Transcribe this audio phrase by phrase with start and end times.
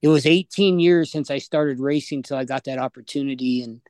[0.00, 3.62] it was 18 years since I started racing till I got that opportunity.
[3.62, 3.80] And,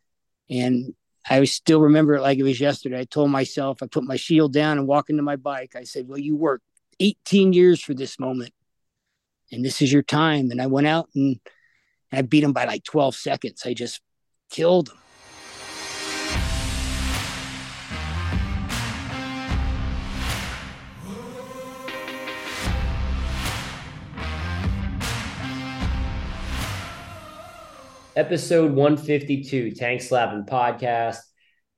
[0.49, 0.95] and
[1.29, 3.01] I still remember it like it was yesterday.
[3.01, 5.77] I told myself, I put my shield down and walk into my bike.
[5.77, 6.65] I said, well, you worked
[7.01, 8.53] 18 years for this moment
[9.53, 10.51] and this is your time.
[10.51, 11.39] And I went out and
[12.13, 13.63] I beat him by like 12 seconds.
[13.65, 14.01] I just
[14.51, 14.97] killed him.
[28.19, 31.19] Episode 152, Tank Slappin' Podcast.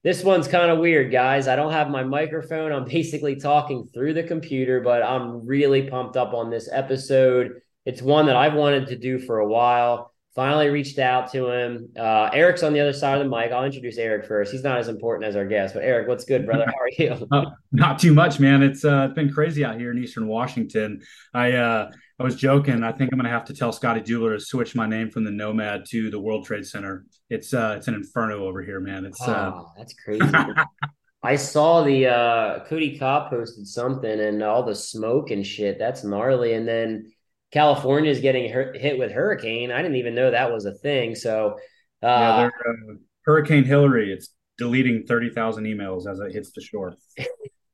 [0.03, 1.47] This one's kind of weird, guys.
[1.47, 2.73] I don't have my microphone.
[2.73, 7.61] I'm basically talking through the computer, but I'm really pumped up on this episode.
[7.85, 10.15] It's one that I've wanted to do for a while.
[10.35, 11.89] Finally reached out to him.
[11.99, 13.51] Uh, Erik's on the other side of the mic.
[13.51, 14.53] I'll introduce Erik first.
[14.53, 16.67] He's not as important as our guest, but Erik, what's good, brother?
[16.67, 17.27] How are you?
[17.33, 18.63] uh, not too much, man.
[18.63, 21.01] It's uh, it's been crazy out here in Eastern Washington.
[21.35, 22.85] I uh, I was joking.
[22.85, 25.33] I think I'm gonna have to tell Scotty Dubler to switch my name from the
[25.33, 27.07] Nomad to the World Trade Center.
[27.29, 29.07] It's uh, it's an inferno over here, man.
[29.07, 30.25] It's uh, oh, that's crazy.
[31.23, 35.79] I saw the uh, Cody Kopp posted something and all the smoke and shit.
[35.79, 36.55] That's gnarly.
[36.55, 37.13] And then
[37.53, 39.73] California is getting hit with hurricane.
[39.73, 41.15] I didn't even know that was a thing.
[41.15, 41.57] So,
[42.03, 46.95] uh, yeah, uh, Hurricane Hillary, It's deleting thirty thousand emails as it hits the shore.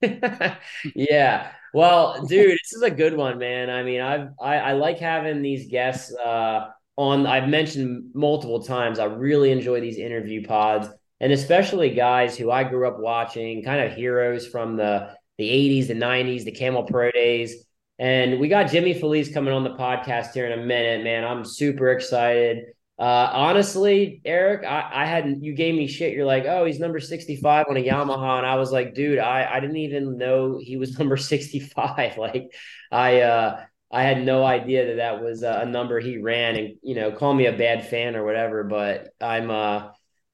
[0.95, 1.51] yeah.
[1.75, 3.69] Well, dude, this is a good one, man.
[3.69, 7.27] I mean, I've I, I like having these guests uh, on.
[7.27, 8.99] I've mentioned multiple times.
[8.99, 10.89] I really enjoy these interview pods,
[11.21, 15.89] and especially guys who I grew up watching, kind of heroes from the the '80s,
[15.89, 17.67] the '90s, the Camel Pro days
[17.99, 21.25] and we got Jimmy Filice coming on the podcast here in a minute, man.
[21.25, 22.67] I'm super excited.
[22.99, 26.15] Uh, honestly, Erik, I, I hadn't, you gave me shit.
[26.15, 28.39] You're like, oh, he's number 65 on a Yamaha.
[28.39, 32.19] And I was like, dude, I, I didn't even know he was number 65.
[32.19, 32.55] like,
[32.93, 36.95] I, uh, I had no idea that that was a number he ran and, you
[36.95, 39.91] know, call me a bad fan or whatever, but I'm, uh,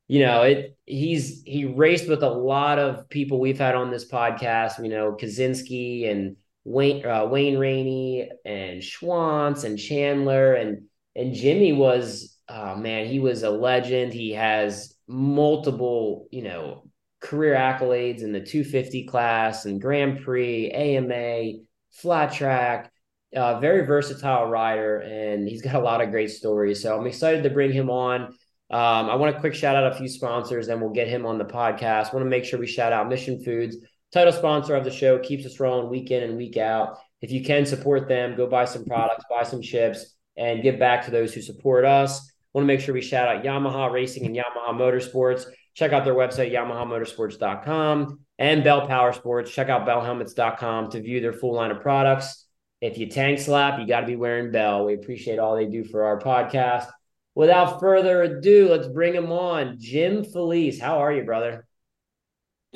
[0.08, 4.10] you know, it, he's, he raced with a lot of people we've had on this
[4.10, 10.82] podcast, you know, Kocinski and, Wayne uh, Wayne Rainey and Schwantz and Chandler and
[11.16, 14.12] and Jimmy was oh man he was a legend.
[14.12, 16.84] He has multiple you know
[17.20, 22.90] career accolades in the 250 class and Grand Prix, AMA, flat track.
[23.34, 26.82] Uh, very versatile rider, and he's got a lot of great stories.
[26.82, 28.24] So I'm excited to bring him on.
[28.70, 31.38] Um, I want to quick shout out a few sponsors, and we'll get him on
[31.38, 32.12] the podcast.
[32.12, 33.78] Want to make sure we shout out Mission Foods
[34.12, 36.98] title sponsor of the show, keeps us rolling week in and week out.
[37.20, 41.04] If you can support them, go buy some products, buy some chips, and give back
[41.04, 42.30] to those who support us.
[42.52, 45.46] Want to make sure we shout out Yamaha Racing and Yamaha Motorsports.
[45.74, 49.50] Check out their website, yamahamotorsports.com, and Bell Power Sports.
[49.50, 52.46] Check out bellhelmets.com to view their full line of products.
[52.82, 54.84] If you tank slap, you got to be wearing Bell.
[54.84, 56.90] We appreciate all they do for our podcast.
[57.34, 59.76] Without further ado, let's bring him on.
[59.78, 61.66] Jim Filice, how are you, brother?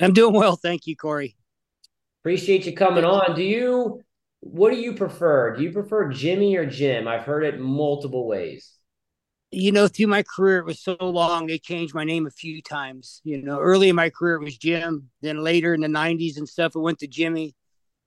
[0.01, 1.37] I'm doing well, thank you, Cory.
[2.23, 3.35] Appreciate you coming on.
[3.35, 4.03] Do you
[4.41, 5.57] what do you prefer?
[5.57, 7.09] Do you prefer Jimmy or Jim?
[7.09, 8.73] I've heard it multiple ways.
[9.51, 12.61] You know, through my career, it was so long, they changed my name a few
[12.63, 13.21] times.
[13.25, 15.11] You know, early in my career, it was Jim.
[15.23, 17.55] Then later in the 90s and stuff, it went to Jimmy.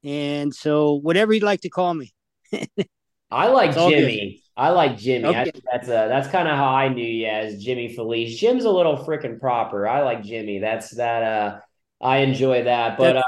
[0.03, 2.13] And so, whatever you'd like to call me.
[3.31, 4.43] I like Jimmy.
[4.55, 5.27] I like Jimmy.
[5.27, 5.51] Okay.
[5.71, 8.37] that's a, that's kind of how I knew you as Jimmy Filice.
[8.37, 9.87] Jim's a little freaking proper.
[9.87, 10.59] I like Jimmy.
[10.59, 11.23] That's that.
[11.23, 11.59] Uh,
[12.01, 12.97] I enjoy that.
[12.97, 13.23] But uh,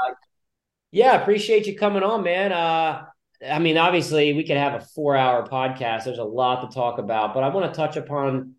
[0.90, 2.52] yeah, appreciate you coming on, man.
[2.52, 3.04] Uh,
[3.50, 6.04] I mean, obviously, we could have a four hour podcast.
[6.04, 8.54] There's a lot to talk about, but I want to touch upon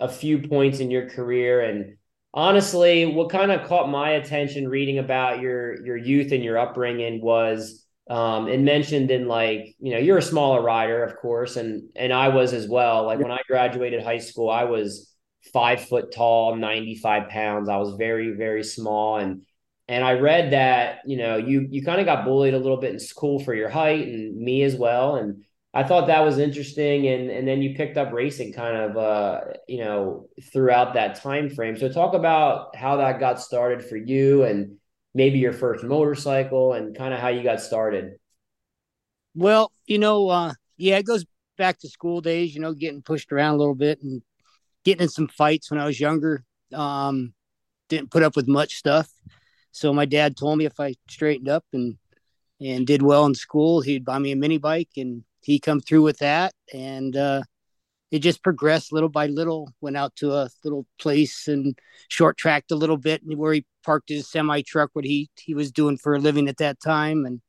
[0.00, 1.62] a few points in your career.
[1.62, 1.96] And
[2.32, 7.20] honestly, what kind of caught my attention reading about your your youth and your upbringing
[7.20, 11.88] was um, it mentioned in like you know you're a smaller rider, of course, and
[11.96, 13.04] and I was as well.
[13.04, 15.12] Like when I graduated high school, I was
[15.52, 17.68] five foot tall, 95 pounds.
[17.68, 19.42] I was very very small and
[19.88, 22.92] and I read that you know you you kind of got bullied a little bit
[22.92, 25.16] in school for your height and me as well.
[25.16, 27.08] And I thought that was interesting.
[27.08, 31.48] And and then you picked up racing kind of uh you know throughout that time
[31.48, 34.76] frame so talk about how that got started for you and
[35.14, 38.12] maybe your first motorcycle and kind of how you got started.
[39.34, 41.24] Well you know uh yeah it goes
[41.56, 44.22] back to school days you know getting pushed around a little bit and
[44.84, 46.44] getting in some fights when I was younger.
[46.74, 47.32] Um
[47.88, 49.10] didn't put up with much stuff
[49.72, 51.96] so my dad told me if I straightened up and
[52.60, 56.02] and did well in school, he'd buy me a mini bike, and he come through
[56.02, 57.42] with that, and uh,
[58.10, 59.72] it just progressed little by little.
[59.80, 61.78] Went out to a little place and
[62.08, 65.70] short tracked a little bit, where he parked his semi truck, what he he was
[65.70, 67.40] doing for a living at that time, and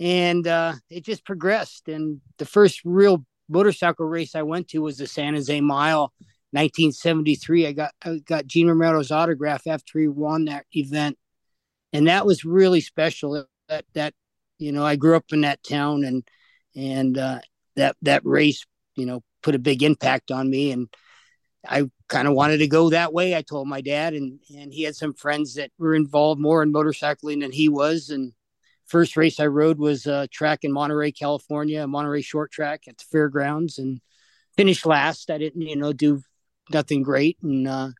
[0.00, 1.88] and uh, it just progressed.
[1.88, 6.12] And the first real motorcycle race I went to was the San Jose Mile,
[6.52, 7.66] 1973.
[7.66, 11.18] I got I got Gene Romero's autograph after he won that event,
[11.92, 13.46] and that was really special.
[13.68, 14.14] That that
[14.58, 16.26] you know I grew up in that town, and
[16.74, 17.40] and uh,
[17.76, 18.64] that that race
[18.96, 20.88] you know put a big impact on me, and
[21.66, 23.36] I kind of wanted to go that way.
[23.36, 26.72] I told my dad, and and he had some friends that were involved more in
[26.72, 28.32] motorcycling than he was, and
[28.86, 33.04] first race I rode was a track in Monterey, California, Monterey short track at the
[33.10, 34.00] fairgrounds, and
[34.56, 35.30] finished last.
[35.30, 36.22] I didn't, you know, do
[36.70, 37.90] nothing great, and uh,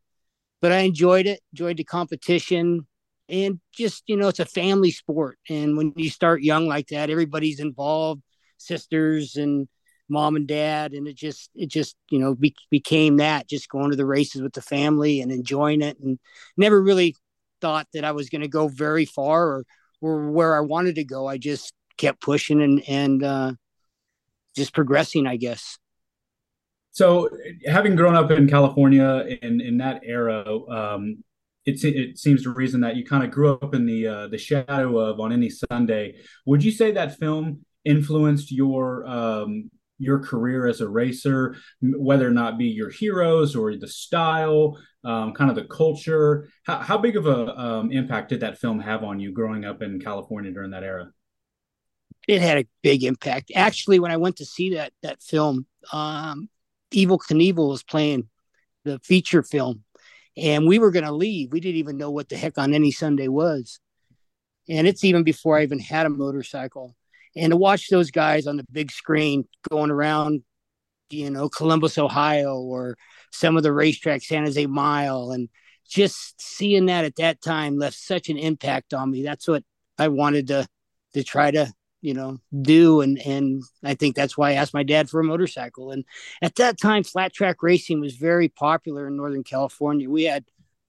[0.61, 2.87] but I enjoyed it, enjoyed the competition,
[3.29, 7.11] and just you know, it's a family sport, and when you start young like that,
[7.11, 8.23] everybody's involved,
[8.59, 9.69] sisters and
[10.09, 13.91] mom and dad, and it just it just you know be, became that, just going
[13.91, 16.19] to the races with the family and enjoying it, and
[16.57, 17.15] never really
[17.61, 19.65] thought that I was going to go very far or
[20.01, 21.27] were where I wanted to go.
[21.27, 23.53] I just kept pushing and and uh,
[24.57, 25.79] just progressing, I guess.
[26.99, 27.31] So,
[27.65, 31.23] having grown up in California in in that era, um,
[31.65, 34.37] it it seems the reason that you kind of grew up in the uh, the
[34.37, 36.17] shadow of on any Sunday.
[36.47, 42.33] Would you say that film influenced your um, your career as a racer, whether or
[42.33, 46.49] not be your heroes or the style, um, kind of the culture.
[46.67, 49.83] How, how big of a um, impact did that film have on you growing up
[49.83, 51.13] in California during that era?
[52.27, 53.53] It had a big impact.
[53.55, 56.49] Actually, when I went to see that that film, um,
[56.93, 58.29] Evel Knievel was playing
[58.85, 59.85] the feature film,
[60.37, 61.53] and we were going to leave.
[61.53, 63.81] We didn't even know what the heck on any Sunday was,
[64.69, 66.95] and it's even before I even had a motorcycle
[67.37, 70.43] and to watch those guys on the big screen going around,
[71.11, 72.97] you know, Columbus, Ohio, or
[73.33, 75.49] some of the racetracks, San Jose Mile, and
[75.89, 79.23] just seeing that at that time left such an impact on me.
[79.23, 79.63] That's what
[79.99, 80.67] I wanted to
[81.15, 84.83] to try to you know do and and i think that's why i asked my
[84.83, 85.91] dad for a motorcycle.
[85.91, 86.05] And
[86.43, 90.09] at that time flat track racing was very popular in northern california.
[90.09, 90.45] We had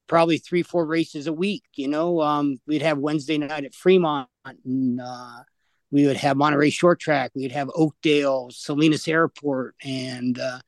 [0.06, 4.28] probably three four races a week you know um, we'd have wednesday night at fremont
[4.64, 5.42] and uh,
[5.90, 10.60] we would have Monterey Short Track, we would have Oakdale, Salinas Airport, and uh,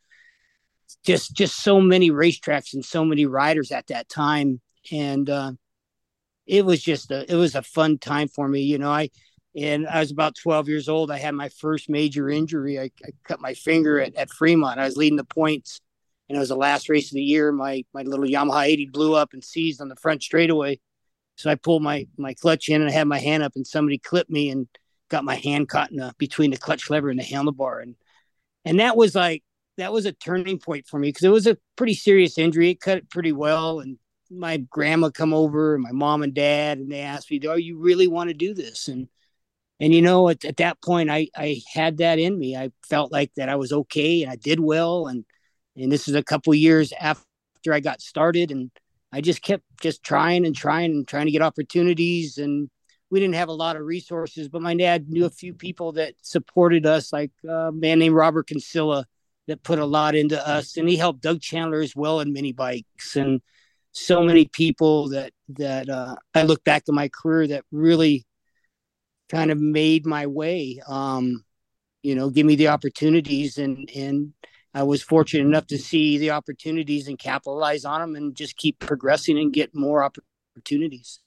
[1.05, 4.61] just just so many racetracks and so many riders at that time,
[4.91, 5.53] and uh,
[6.47, 8.63] it was just a it was a fun time for me.
[8.63, 9.11] You know, I
[9.55, 11.11] and I was about 12 years old.
[11.11, 12.79] I had my first major injury.
[12.79, 14.81] I, I cut my finger at, at Fremont.
[14.81, 15.81] I was leading the points,
[16.29, 17.53] and it was the last race of the year.
[17.53, 20.81] My my little Yamaha 80 blew up and seized on the front straightaway.
[21.37, 23.99] So I pulled my my clutch in and I had my hand up, and somebody
[23.99, 24.69] clipped me and
[25.11, 27.97] got my hand caught in between the clutch lever and the handlebar, and
[28.65, 29.43] and that was like
[29.77, 32.71] that was a turning point for me because it was a pretty serious injury.
[32.71, 33.99] It cut it pretty well, and
[34.31, 37.79] my grandma come over and my mom and dad, and they asked me, "Do you
[37.79, 39.09] really want to do this?" and
[39.83, 42.57] and you know at, at that point I, I had that in me.
[42.57, 45.09] I felt like that i was okay and i did well.
[45.09, 45.27] And
[45.77, 48.71] and this is a couple years after i got started and
[49.13, 52.39] i just kept just trying and trying and trying to get opportunities.
[52.39, 52.71] And
[53.11, 56.15] we didn't have a lot of resources, but my dad knew a few people that
[56.23, 59.05] supported us, like a man named Robert Consilla
[59.49, 62.53] that put a lot into us, and he helped Doug Chandler as well in mini
[62.53, 63.43] bikes, and
[63.91, 68.25] so many people that that uh, I look back to my career that really
[69.33, 70.81] kind of made my way.
[70.87, 71.45] Um,
[72.03, 74.33] you know, give me the opportunities, and and
[74.75, 78.79] I was fortunate enough to see the opportunities and capitalize on them, and just keep
[78.79, 81.21] progressing and get more opportunities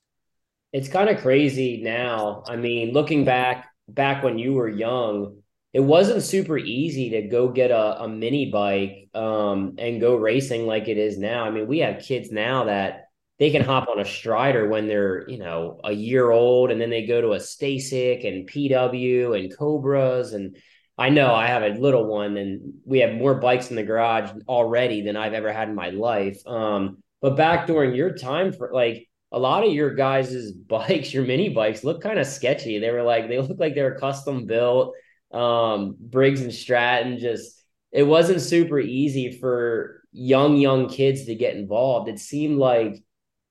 [0.76, 2.44] it's kind of crazy now.
[2.46, 5.38] I mean, looking back back when you were young,
[5.72, 10.68] it wasn't super easy to go get a, a mini bike um, and go racing
[10.68, 11.46] like it is now.
[11.46, 13.05] I mean, we have kids now that
[13.38, 16.90] they can hop on a strider when they're, you know, a year old and then
[16.90, 20.34] they go to a STACYC and PW and Cobras.
[20.34, 20.58] And
[20.98, 24.32] I know I have a little one and we have more bikes in the garage
[24.48, 26.40] already than I've ever had in my life.
[26.48, 31.26] Um, but back during your time for like, a lot of your guys' bikes, your
[31.26, 32.80] mini bikes, look kind of sketchy.
[32.80, 34.96] They were like they look like they were custom built.
[35.32, 37.62] Um, Briggs and Stratton just
[37.92, 42.10] it wasn't super easy for young young kids to get involved.
[42.10, 43.04] It seemed like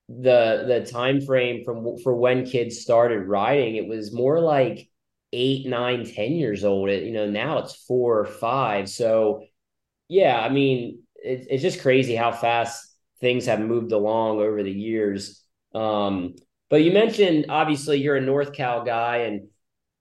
[0.07, 4.89] the the time frame from for when kids started riding, it was more like
[5.33, 6.89] eight, nine, ten years old.
[6.89, 8.89] It, you know, now it's four or five.
[8.89, 9.45] So
[10.07, 14.71] yeah, I mean, it, it's just crazy how fast things have moved along over the
[14.71, 15.43] years.
[15.73, 16.35] Um,
[16.69, 19.47] but you mentioned obviously you're a North Cal guy, and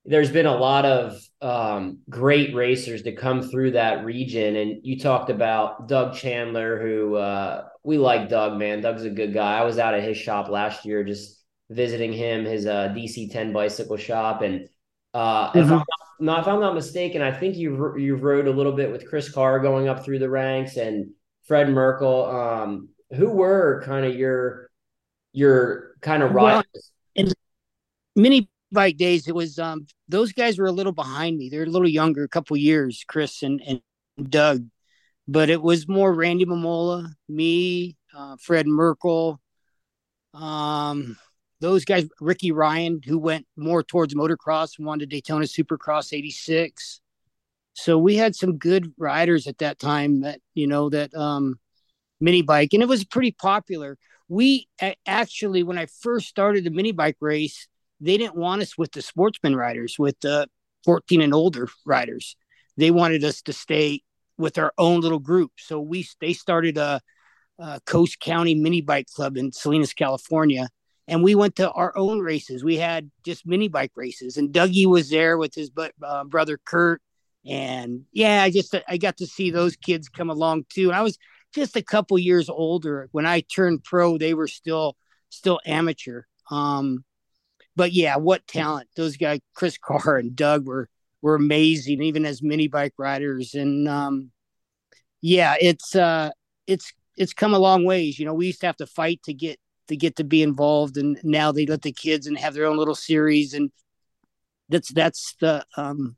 [0.04, 4.56] there's been a lot of um, great racers to come through that region.
[4.56, 8.80] And you talked about Doug Chandler, who uh, we like Doug, man.
[8.80, 9.58] Doug's a good guy.
[9.58, 13.52] I was out at his shop last year just visiting him, his uh, DC 10
[13.52, 14.42] bicycle shop.
[14.42, 14.68] And
[15.12, 15.58] uh, mm-hmm.
[15.58, 15.84] if, I'm
[16.18, 19.30] not, if I'm not mistaken, I think you you rode a little bit with Chris
[19.30, 21.10] Carr going up through the ranks and
[21.46, 22.24] Fred Merkle.
[22.24, 24.70] Um, who were kind of your
[25.32, 26.64] your kind of rivals?
[26.74, 27.32] Well, in
[28.16, 31.50] mini bike days, it was um those guys were a little behind me.
[31.50, 33.80] They're a little younger, a couple years, Chris and and
[34.30, 34.66] Doug,
[35.26, 39.40] but it was more Randy Mamola, me, uh, Fred Merkle,
[40.34, 41.16] um,
[41.60, 47.00] those guys, Ricky Ryan, who went more towards motocross and wanted Daytona Supercross '86.
[47.72, 51.58] So we had some good riders at that time that you know that um,
[52.20, 53.96] mini bike, and it was pretty popular.
[54.28, 54.68] We
[55.06, 57.68] actually, when I first started the mini bike race,
[58.00, 60.48] they didn't want us with the sportsman riders, with the
[60.84, 62.36] 14 and older riders.
[62.76, 64.02] They wanted us to stay
[64.38, 65.52] with our own little group.
[65.58, 67.00] So we they started a,
[67.58, 70.68] a Coast County Mini Bike Club in Salinas, California,
[71.06, 72.64] and we went to our own races.
[72.64, 75.70] We had just mini bike races, and Dougie was there with his
[76.02, 77.02] uh, brother Kurt,
[77.46, 80.88] and yeah, I just I got to see those kids come along too.
[80.88, 81.18] And I was
[81.54, 84.18] just a couple years older when I turned pro.
[84.18, 84.96] They were still
[85.28, 86.22] still amateur.
[86.50, 87.04] Um,
[87.76, 90.88] but yeah, what talent those guys, Chris Carr and Doug were
[91.24, 93.54] were amazing, even as mini bike riders.
[93.54, 94.30] And um,
[95.22, 96.30] yeah, it's uh,
[96.66, 98.18] it's it's come a long ways.
[98.18, 100.98] You know, we used to have to fight to get to get to be involved,
[100.98, 103.72] and now they let the kids and have their own little series, and
[104.68, 106.14] that's that's the um,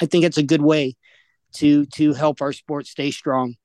[0.00, 0.96] I think it's a good way
[1.56, 3.56] to to help our sport stay strong.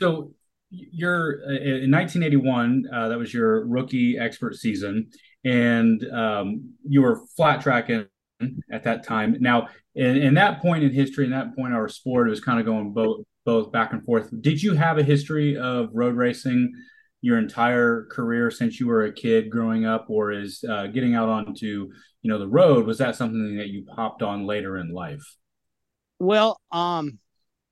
[0.00, 0.30] So
[0.70, 2.84] you're uh, in 1981.
[2.92, 5.10] Uh, that was your rookie expert season,
[5.44, 8.06] and um, you were flat tracking
[8.70, 9.36] at that time.
[9.40, 12.60] Now, in, in that point in history, in that point our sport, it was kind
[12.60, 14.28] of going both both back and forth.
[14.40, 16.72] Did you have a history of road racing
[17.20, 21.28] your entire career since you were a kid growing up, or is uh, getting out
[21.28, 21.88] onto
[22.22, 25.22] you know the road was that something that you popped on later in life?
[26.18, 27.18] Well, um,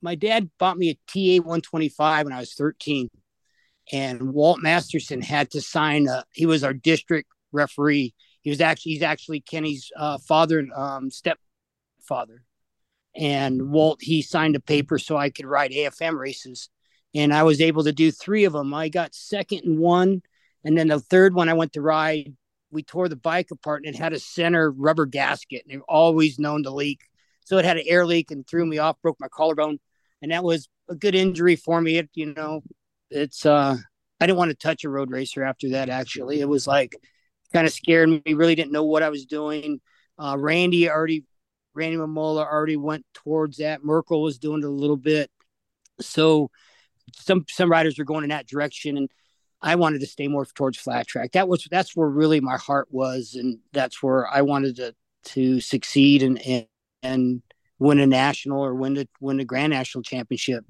[0.01, 3.09] my dad bought me a TA 125 when I was 13,
[3.93, 6.09] and Walt Masterson had to sign.
[6.09, 10.73] A, he was our district referee he was actually he's actually Kenny's uh, father and
[10.75, 12.45] um, stepfather.
[13.17, 16.69] And Walt he signed a paper so I could ride AFM races,
[17.15, 18.75] and I was able to do three of them.
[18.75, 20.23] I got second in one,
[20.63, 22.37] and then the third one I went to ride.
[22.71, 26.39] We tore the bike apart and it had a center rubber gasket, and it always
[26.39, 27.01] known to leak.
[27.45, 29.79] So it had an air leak and threw me off, broke my collarbone,
[30.21, 31.99] and that was a good injury for me.
[31.99, 32.63] It you know,
[33.11, 33.77] it's uh,
[34.21, 35.89] I didn't want to touch a road racer after that.
[35.89, 36.97] Actually, it was like
[37.55, 38.35] kind of scared me.
[38.35, 39.81] Really didn't know what I was doing.
[40.19, 41.25] Uh, Randy already,
[41.73, 43.85] Randy Mamola already went towards that.
[43.85, 45.31] Merkle was doing it a little bit.
[46.01, 46.51] So
[47.15, 49.11] some some riders were going in that direction, and
[49.63, 51.33] I wanted to stay more towards flat track.
[51.33, 54.95] That was that's where really my heart was, and that's where I wanted to
[55.27, 56.67] to succeed and and,
[57.03, 57.43] and
[57.79, 60.65] win a national or win the win the grand national championship.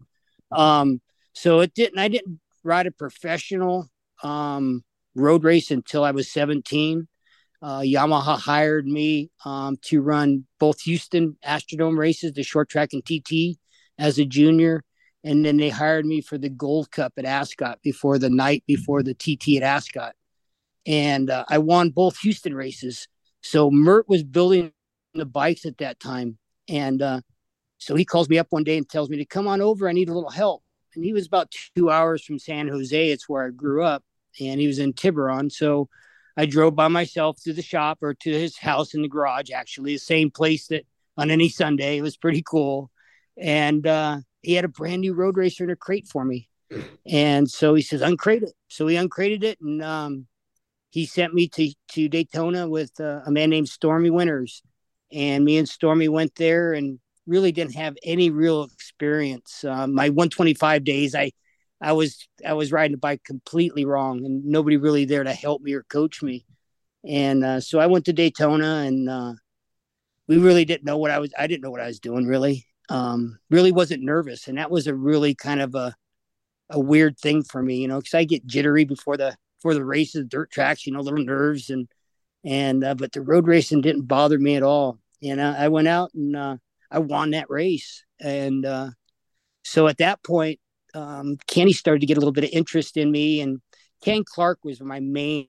[0.53, 1.00] Um,
[1.33, 1.99] so it didn't.
[1.99, 3.88] I didn't ride a professional
[4.23, 7.09] um, road race until I was 17.
[7.62, 13.04] Uh, Yamaha hired me um, to run both Houston Astrodome races, the short track and
[13.04, 13.59] TT,
[13.99, 14.85] as a junior.
[15.23, 19.02] And then they hired me for the Gold Cup at Ascot before the night before
[19.02, 20.14] the TT at Ascot.
[20.85, 23.09] And uh, I won both Houston races.
[23.42, 24.73] So Mert was building
[25.14, 26.37] the bikes at that time.
[26.68, 27.21] And uh,
[27.78, 29.88] so he calls me up one day and tells me to come on over.
[29.88, 30.62] I need a little help.
[30.94, 33.11] And he was about two hours from San Jose.
[33.11, 34.04] It's where I grew up
[34.41, 35.50] and he was in Tiburon.
[35.50, 35.88] So
[36.37, 39.95] I drove by myself to the shop or to his house in the garage, actually,
[39.95, 40.85] the same place that
[41.17, 41.99] on any Sunday.
[41.99, 42.91] It was pretty cool.
[43.37, 46.49] And uh, he had a brand new road racer in a crate for me.
[47.07, 48.53] And so he says, uncrate it.
[48.69, 50.26] So he uncrated it and um,
[50.91, 54.62] he sent me to, to Daytona with uh, a man named Stormy Winters.
[55.12, 59.64] And me and Stormy went there and really didn't have any real experience.
[59.64, 61.31] Uh, my 125 days, I
[61.81, 65.62] I was I was riding a bike completely wrong, and nobody really there to help
[65.62, 66.47] me or coach me.
[67.07, 69.35] And uh, so I went to Daytona, and uh,
[70.26, 71.33] we really didn't know what I was.
[71.38, 72.66] I didn't know what I was doing really.
[72.90, 75.95] Um, really wasn't nervous, and that was a really kind of a
[76.71, 79.85] a weird thing for me, you know, because I get jittery before the before the
[79.85, 81.88] races, dirt tracks, you know, little nerves, and
[82.45, 84.99] and uh, but the road racing didn't bother me at all.
[85.23, 86.57] And I went out and uh,
[86.90, 88.90] I won that race, and uh,
[89.62, 90.61] so at that point,
[90.95, 93.61] um, Kenny started to get a little bit of interest in me, and
[94.03, 95.49] Ken Clark was my main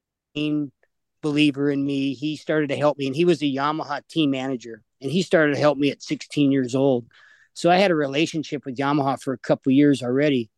[1.21, 2.13] believer in me.
[2.13, 5.53] He started to help me, and he was a Yamaha team manager, and he started
[5.53, 7.05] to help me at 16 years old.
[7.53, 10.49] So I had a relationship with Yamaha for a couple years already,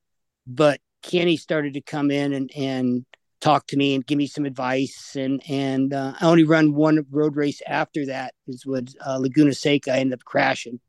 [0.46, 3.06] but Kenny started to come in and and
[3.40, 5.16] talk to me and give me some advice.
[5.16, 9.54] And and uh, I only run one road race after that is with uh, Laguna
[9.54, 9.94] Seca.
[9.94, 10.80] I ended up crashing.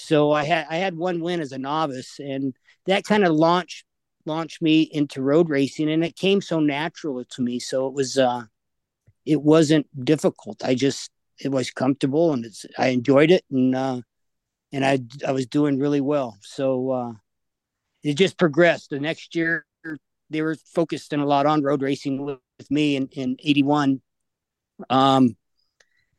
[0.00, 2.54] So I had I had one win as a novice, and
[2.86, 3.84] that kind of launched
[4.26, 7.58] launched me into road racing, and it came so natural to me.
[7.58, 8.42] So it was uh,
[9.24, 10.64] it wasn't difficult.
[10.64, 14.00] I just it was comfortable, and it's I enjoyed it, and uh,
[14.72, 16.38] and I I was doing really well.
[16.42, 17.12] So uh,
[18.02, 18.90] it just progressed.
[18.90, 19.66] The next year
[20.30, 22.38] they were focused in a lot on road racing with,
[22.70, 24.00] me in in '81.
[24.88, 25.36] Um,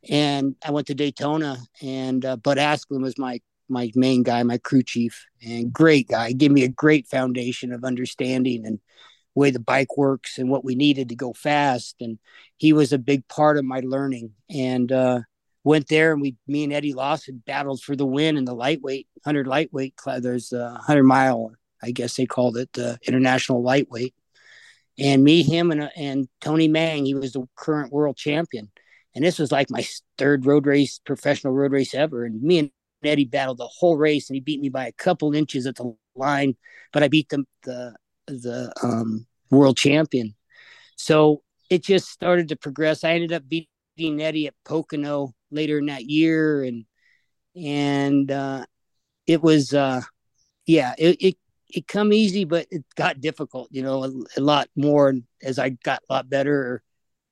[0.08, 3.40] and I went to Daytona, and uh, Bud Aksland was my
[3.72, 6.28] my main guy, my crew chief, and great guy.
[6.28, 8.78] He gave me a great foundation of understanding and
[9.34, 11.96] way the bike works and what we needed to go fast.
[12.00, 12.18] And
[12.58, 14.32] he was a big part of my learning.
[14.50, 15.20] And uh,
[15.64, 19.06] went there, and we, me and Eddie Lawson battled for the win in the lightweight,
[19.24, 19.94] hundred lightweight.
[20.18, 21.52] There's a hundred mile,
[21.82, 24.14] I guess they called it, the international lightweight.
[24.98, 28.70] And me, him, and and Toni Mang, he was the current world champion.
[29.14, 29.86] And this was like my
[30.18, 32.24] third road race, professional road race ever.
[32.24, 32.70] And me and
[33.04, 35.94] Eddie battled the whole race, and he beat me by a couple inches at the
[36.14, 36.56] line,
[36.92, 37.94] but I beat the the
[38.26, 40.34] the um, world champion.
[40.96, 43.04] So it just started to progress.
[43.04, 46.84] I ended up beating Eddie at Pocono later in that year, and
[47.56, 48.64] and uh,
[49.26, 50.02] it was uh,
[50.66, 51.36] yeah, it, it
[51.68, 53.68] it come easy, but it got difficult.
[53.70, 56.82] You know, a, a lot more as I got a lot better.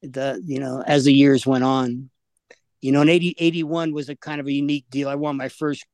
[0.02, 2.10] The you know as the years went on,
[2.80, 5.08] you know, in 80, 81 was a kind of a unique deal.
[5.08, 5.84] I won my first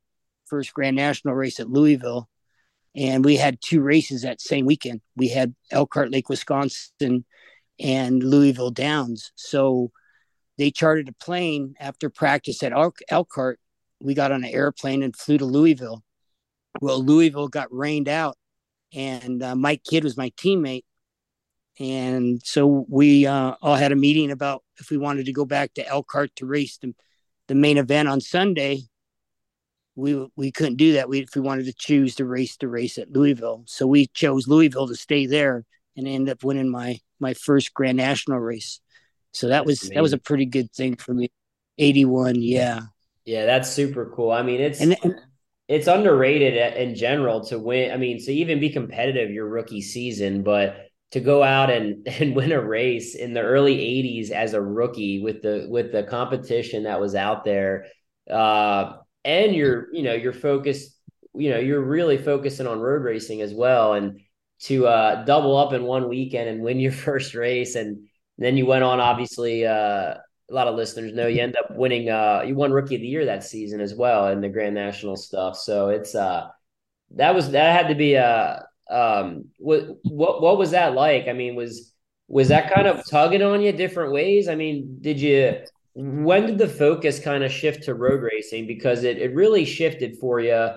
[0.47, 2.28] first Grand National race at Louisville,
[2.95, 5.00] and we had two races that same weekend.
[5.16, 7.25] We had Elkhart Lake, Wisconsin,
[7.81, 9.33] and Louisville Downs.
[9.35, 9.90] So
[10.59, 12.73] they chartered a plane after practice at
[13.09, 13.59] Elkhart.
[14.00, 16.02] We got on an airplane and flew to Louisville.
[16.81, 18.37] Well, Louisville got rained out,
[18.95, 20.85] and uh, Mike Kidd was my teammate,
[21.81, 25.75] and so we uh, all had a meeting about if we wanted to go back
[25.75, 26.95] to Elkhart to race the,
[27.49, 28.83] the main event on Sunday.
[29.95, 31.09] We we couldn't do that.
[31.09, 34.47] We if we wanted to choose to race the race at Louisville, so we chose
[34.47, 35.64] Louisville to stay there
[35.97, 38.81] and end up winning my my first Grand National race.
[39.33, 41.31] So that was that was a pretty good thing for me.
[41.79, 42.81] Eighty one, yeah,
[43.24, 44.31] yeah, that's super cool.
[44.31, 44.96] I mean, it's and
[45.68, 47.90] it's underrated in general to win.
[47.90, 52.35] I mean, to even be competitive your rookie season, but to go out and and
[52.35, 56.85] win a race in the early 80s as a rookie with the with the competition
[56.85, 57.87] that was out there.
[58.31, 60.97] Uh and you're you know you're focused
[61.35, 63.95] you know you're really focusing on road racing as well.
[63.95, 64.21] And
[64.61, 67.75] to uh double up in one weekend and win your first race.
[67.75, 70.14] And then you went on obviously uh
[70.49, 73.09] a lot of listeners know you end up winning uh you won rookie of the
[73.09, 75.57] year that season as well in the grand national stuff.
[75.57, 76.49] So it's uh
[77.12, 81.29] that was that had to be a um, what what what was that like?
[81.29, 81.92] I mean, was
[82.29, 84.49] was that kind of tugging on you different ways?
[84.49, 85.61] I mean, did you
[85.94, 88.66] when did the focus kind of shift to road racing?
[88.66, 90.70] Because it it really shifted for you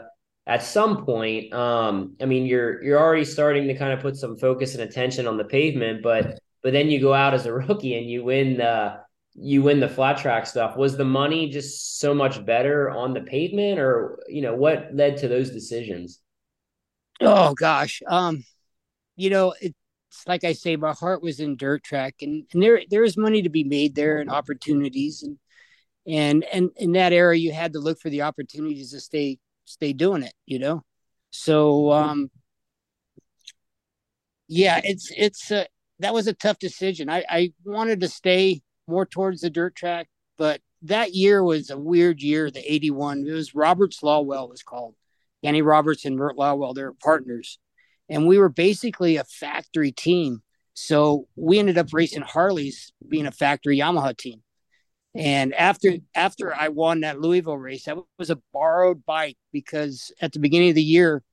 [0.48, 1.54] at some point.
[1.54, 5.28] Um, I mean, you're you're already starting to kind of put some focus and attention
[5.28, 8.58] on the pavement, but but then you go out as a rookie and you win
[8.58, 8.98] the
[9.36, 10.76] you win the flat track stuff.
[10.76, 15.18] Was the money just so much better on the pavement, or you know what led
[15.18, 16.20] to those decisions?
[17.22, 18.44] Oh gosh, um,
[19.18, 19.76] you know, it's
[20.28, 23.42] like I say, my heart was in dirt track, and, and there there is money
[23.44, 25.38] to be made there and opportunities, and
[26.08, 29.94] and and in that era, you had to look for the opportunities to stay stay
[29.94, 30.84] doing it, you know.
[31.32, 32.32] So, um,
[34.48, 35.66] yeah, it's it's uh,
[36.00, 37.10] that was a tough decision.
[37.10, 41.78] I I wanted to stay more towards the dirt track, but that year was a
[41.78, 42.50] weird year.
[42.52, 44.96] The eighty one, it was Roberts Lawwill was called
[45.44, 47.60] Kenny Roberts and Mert Lawwill, they're partners.
[48.10, 50.42] And we were basically a factory team.
[50.74, 54.42] So we ended up racing Harleys being a factory Yamaha team.
[55.16, 60.34] And after after I won that Louisville race, that was a borrowed bike because at
[60.34, 61.24] the beginning of the year,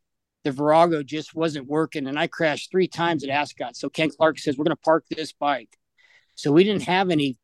[0.44, 3.76] the Virago just wasn't working, and I crashed three times at Ascot.
[3.76, 5.76] So Ken Clark says we're going to park this bike.
[6.36, 7.36] So we didn't have any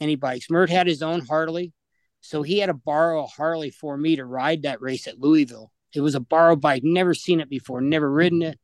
[0.00, 0.50] any bikes.
[0.50, 1.72] Mert had his own Harley,
[2.20, 5.72] so he had to borrow a Harley for me to ride that race at Louisville.
[5.94, 8.58] It was a borrowed bike, never seen it before, never ridden it.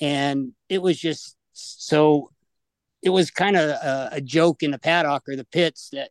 [0.00, 2.30] And it was just so,
[3.02, 6.10] it was kind of a, a joke in the paddock or the pits that,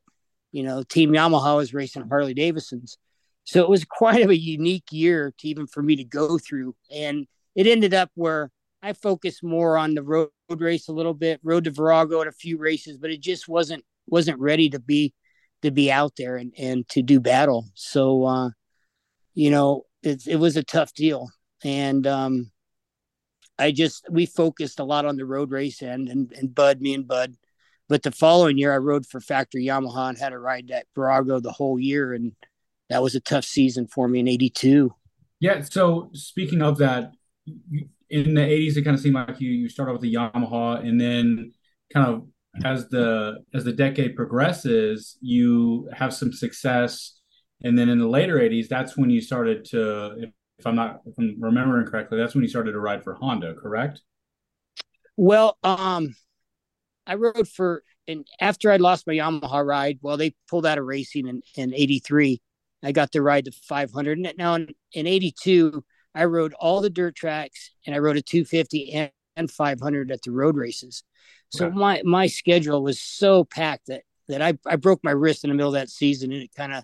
[0.51, 2.97] you know, Team Yamaha was racing Harley Davidsons.
[3.43, 6.75] So it was quite a unique year to even for me to go through.
[6.91, 11.39] And it ended up where I focused more on the road race a little bit,
[11.41, 15.13] rode to Virago at a few races, but it just wasn't wasn't ready to be
[15.61, 17.65] to be out there and, and to do battle.
[17.75, 18.49] So uh,
[19.33, 21.29] you know, it, it was a tough deal.
[21.63, 22.51] And um,
[23.57, 26.93] I just we focused a lot on the road race end and and Bud, me
[26.93, 27.35] and Bud.
[27.89, 31.39] But the following year, I rode for Factory Yamaha and had to ride that Virago
[31.39, 32.33] the whole year, and
[32.89, 34.93] that was a tough season for me in '82.
[35.39, 35.61] Yeah.
[35.61, 37.11] So speaking of that,
[38.09, 40.99] in the '80s, it kind of seemed like you you started with the Yamaha, and
[40.99, 41.53] then
[41.93, 42.27] kind of
[42.63, 47.19] as the as the decade progresses, you have some success,
[47.63, 51.17] and then in the later '80s, that's when you started to, if I'm not if
[51.17, 54.01] I'm remembering correctly, that's when you started to ride for Honda, correct?
[55.15, 56.15] Well, um,
[57.05, 60.85] I rode for and after I lost my Yamaha ride, well, they pulled out of
[60.85, 62.41] racing in in '83.
[62.83, 64.17] I got to ride the 500.
[64.17, 68.21] And now in, in 82, I rode all the dirt tracks and I rode a
[68.21, 71.03] 250 and, and 500 at the road races.
[71.49, 71.75] So okay.
[71.75, 75.55] my my schedule was so packed that that I, I broke my wrist in the
[75.55, 76.83] middle of that season and it kind of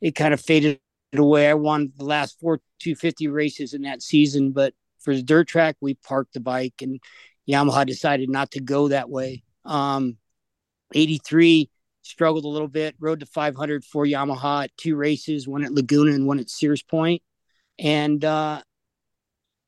[0.00, 0.80] it kind of faded
[1.14, 1.48] away.
[1.48, 5.76] I won the last four 250 races in that season, but for the dirt track,
[5.80, 7.00] we parked the bike and
[7.48, 9.42] Yamaha decided not to go that way.
[9.64, 10.16] Um,
[10.94, 11.70] 83
[12.02, 16.12] struggled a little bit, rode to 500 for Yamaha at two races, one at Laguna
[16.12, 17.22] and one at Sears Point,
[17.78, 18.62] and uh,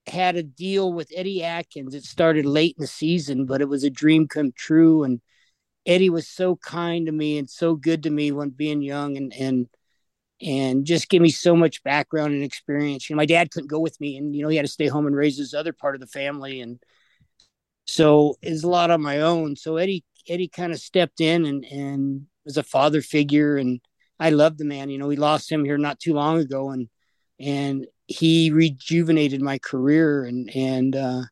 [0.07, 1.95] had a deal with Eddie Atkins.
[1.95, 5.05] It started late in the season, but it was a dream come true.
[5.05, 5.21] And
[5.87, 9.33] Eddie was so kind to me and so good to me when being young and,
[9.35, 9.69] and,
[10.41, 13.09] and just give me so much background and experience.
[13.09, 14.87] You know, my dad couldn't go with me and, you know, he had to stay
[14.87, 16.61] home and raise his other part of the family.
[16.61, 16.79] And
[17.87, 19.57] so it's a lot on my own.
[19.57, 23.81] So Eddie Eddie kind of stepped in and and was a father figure, and
[24.19, 24.91] I loved the man.
[24.91, 26.89] You know, we lost him here not too long ago, and
[27.39, 31.23] and he rejuvenated my career, and and uh,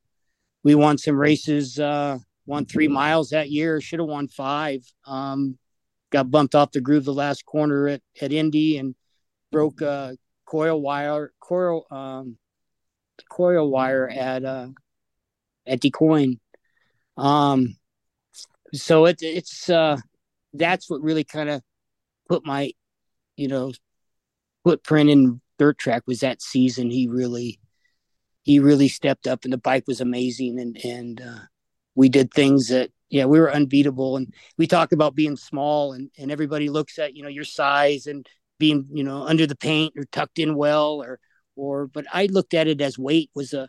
[0.62, 1.78] we won some races.
[1.78, 3.80] Uh, won three miles that year.
[3.80, 4.80] Should have won five.
[5.06, 5.58] Um,
[6.10, 8.94] got bumped off the groove the last corner at at Indy and
[9.50, 12.38] broke a coil wire coil um,
[13.30, 14.68] coil wire at uh,
[15.66, 16.38] at DuQuoin.
[17.16, 17.76] Um,
[18.72, 19.98] so it, it's uh,
[20.52, 21.62] that's what really kind of
[22.28, 22.72] put my
[23.36, 23.72] you know
[24.64, 27.58] footprint in dirt track was that season he really
[28.42, 31.40] he really stepped up and the bike was amazing and and uh,
[31.94, 36.10] we did things that yeah we were unbeatable and we talk about being small and
[36.18, 38.26] and everybody looks at you know your size and
[38.58, 41.18] being you know under the paint or tucked in well or
[41.56, 43.68] or but i looked at it as weight was a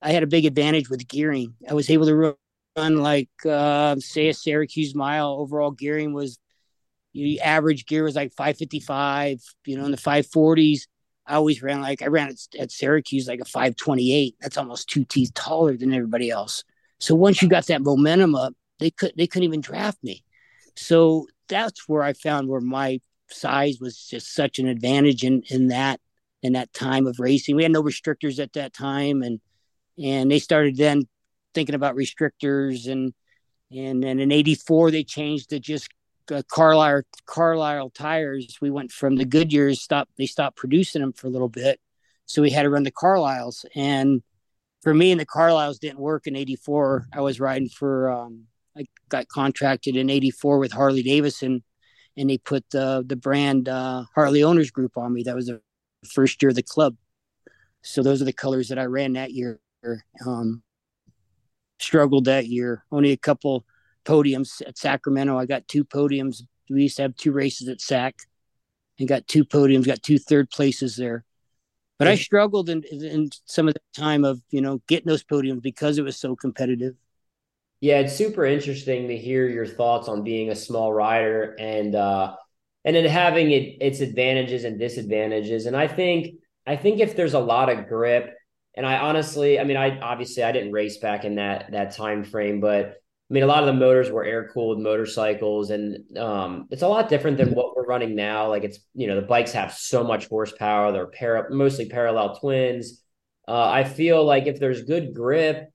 [0.00, 2.36] i had a big advantage with gearing i was able to
[2.76, 5.30] run like uh, say a Syracuse mile.
[5.32, 6.38] Overall gearing was
[7.12, 9.42] you know, average gear was like 555.
[9.66, 10.86] You know, in the 540s,
[11.26, 14.36] I always ran like I ran at, at Syracuse like a 528.
[14.40, 16.64] That's almost two teeth taller than everybody else.
[17.00, 20.24] So once you got that momentum up, they could they couldn't even draft me.
[20.76, 25.68] So that's where I found where my size was just such an advantage in in
[25.68, 26.00] that
[26.42, 27.56] in that time of racing.
[27.56, 29.40] We had no restrictors at that time, and
[30.02, 31.02] and they started then
[31.54, 33.12] thinking about restrictors and
[33.70, 35.88] and then in 84 they changed to just
[36.30, 38.58] uh, Carlisle Carlisle tires.
[38.60, 41.80] We went from the Goodyears stopped they stopped producing them for a little bit.
[42.26, 44.22] So we had to run the Carlisles and
[44.82, 47.06] for me and the Carlisles didn't work in 84.
[47.12, 51.62] I was riding for um, I got contracted in 84 with Harley Davidson
[52.16, 55.22] and they put the the brand uh, Harley Owners Group on me.
[55.22, 55.60] That was the
[56.06, 56.96] first year of the club.
[57.82, 59.60] So those are the colors that I ran that year.
[60.24, 60.62] Um,
[61.80, 62.84] struggled that year.
[62.92, 63.64] Only a couple
[64.04, 65.38] podiums at Sacramento.
[65.38, 66.42] I got two podiums.
[66.70, 68.14] We used to have two races at SAC
[68.98, 71.24] and got two podiums, got two third places there.
[71.98, 75.62] But I struggled in, in some of the time of, you know, getting those podiums
[75.62, 76.96] because it was so competitive.
[77.82, 82.36] Yeah, it's super interesting to hear your thoughts on being a small rider and uh
[82.84, 85.66] and then having it its advantages and disadvantages.
[85.66, 88.34] And I think I think if there's a lot of grip
[88.76, 92.24] and I honestly, I mean, I obviously I didn't race back in that that time
[92.24, 92.86] frame, but
[93.30, 96.88] I mean, a lot of the motors were air cooled motorcycles, and um, it's a
[96.88, 98.48] lot different than what we're running now.
[98.48, 103.02] Like it's you know the bikes have so much horsepower; they're para- mostly parallel twins.
[103.48, 105.71] Uh, I feel like if there's good grip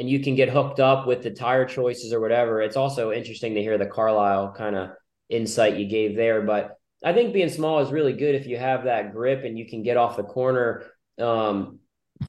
[0.00, 3.54] and you can get hooked up with the tire choices or whatever, it's also interesting
[3.54, 4.90] to hear the Carlisle kind of
[5.28, 6.40] insight you gave there.
[6.40, 9.68] But I think being small is really good if you have that grip and you
[9.68, 10.84] can get off the corner.
[11.20, 11.80] Um,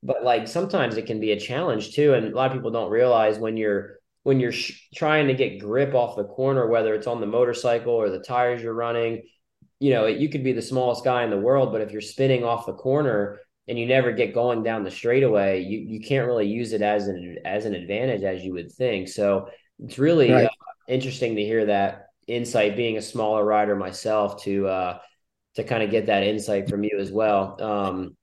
[0.04, 2.92] but like sometimes it can be a challenge too and a lot of people don't
[2.92, 7.08] realize when you're when you're sh- trying to get grip off the corner whether it's
[7.08, 9.24] on the motorcycle or the tires you're running
[9.80, 12.46] you know you could be the smallest guy in the world but if you're spinning
[12.46, 16.48] off the corner and you never get going down the straightaway you you can't really
[16.48, 20.46] use it as an as an advantage as you would think so it's really right.
[20.46, 20.50] uh,
[20.88, 24.98] interesting to hear that insight being a smaller rider myself to uh
[25.56, 28.16] to kind of get that insight from you as well um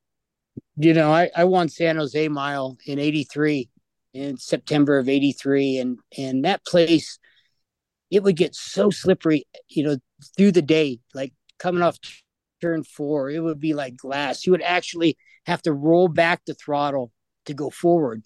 [0.81, 3.69] you know, I, I won San Jose Mile in '83,
[4.15, 7.19] in September of 83 and and that place
[8.11, 9.97] it would get so slippery, you know,
[10.37, 11.99] through the day, like coming off
[12.63, 14.47] turn 4, it would be like glass.
[14.47, 15.19] You would actually
[15.49, 17.11] have to roll back the throttle
[17.47, 18.23] to go forward.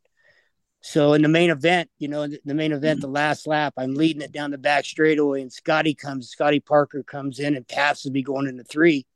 [0.81, 4.23] So in the main event, you know, the main event, the last lap, I'm leading
[4.23, 8.23] it down the back straightaway, and Scotty comes, Scotty Parker comes in and passes me
[8.23, 9.07] going into three.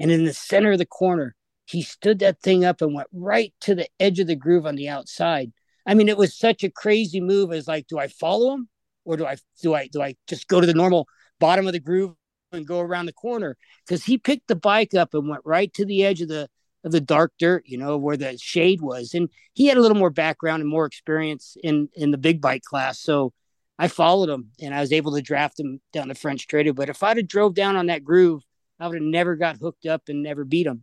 [0.00, 3.54] And in the center of the corner, he stood that thing up and went right
[3.60, 5.52] to the edge of the groove on the outside.
[5.86, 7.52] I mean, it was such a crazy move.
[7.52, 8.68] As like, do I follow him
[9.04, 11.06] or do I do I do I just go to the normal
[11.38, 12.14] bottom of the groove
[12.50, 13.56] and go around the corner?
[13.86, 16.48] Because he picked the bike up and went right to the edge of the
[16.88, 19.14] of the dark dirt, you know, where the shade was.
[19.14, 22.62] And he had a little more background and more experience in in the big bike
[22.62, 22.98] class.
[22.98, 23.32] So
[23.78, 26.72] I followed him and I was able to draft him down the French Trader.
[26.72, 28.42] But if I'd have drove down on that groove,
[28.80, 30.82] I would have never got hooked up and never beat him.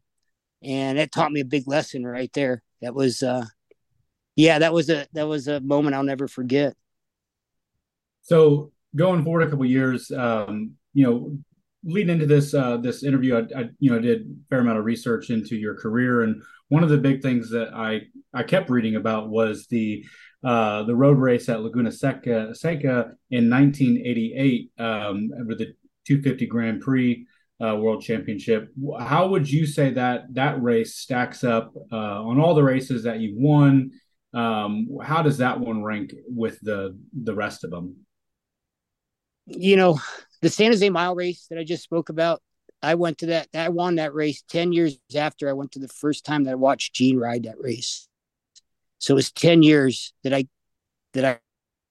[0.63, 2.63] And that taught me a big lesson right there.
[2.82, 3.46] That was uh
[4.36, 6.76] yeah, that was a that was a moment I'll never forget.
[8.22, 11.38] So going forward a couple years, um, you know,
[11.86, 14.86] leading into this uh, this interview, I, I, you know did a fair amount of
[14.86, 18.02] research into your career, and one of the big things that I
[18.34, 20.04] I kept reading about was the
[20.43, 25.74] uh, the road race at Laguna Seca, Seca in 1988 um, with the
[26.06, 27.26] 250 Grand Prix
[27.63, 28.69] uh, World Championship.
[29.00, 33.19] How would you say that that race stacks up uh, on all the races that
[33.19, 33.91] you've won?
[34.34, 37.95] Um, how does that one rank with the the rest of them?
[39.48, 40.00] You know,
[40.45, 42.39] the San Jose Mile race that I just spoke about,
[42.84, 43.47] I went to that.
[43.55, 46.55] I won that race ten years after I went to the first time that I
[46.55, 48.08] watched Gene ride that race.
[48.99, 50.45] So it was ten years that I
[51.13, 51.39] that I,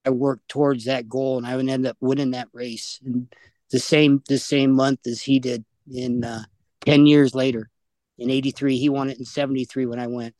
[0.06, 3.00] I worked towards that goal, and I would end up winning that race.
[3.04, 3.26] And
[3.72, 6.44] the same the same month as he did in uh,
[6.86, 7.68] ten years later,
[8.18, 10.36] in '83, he won it in '73 when I went.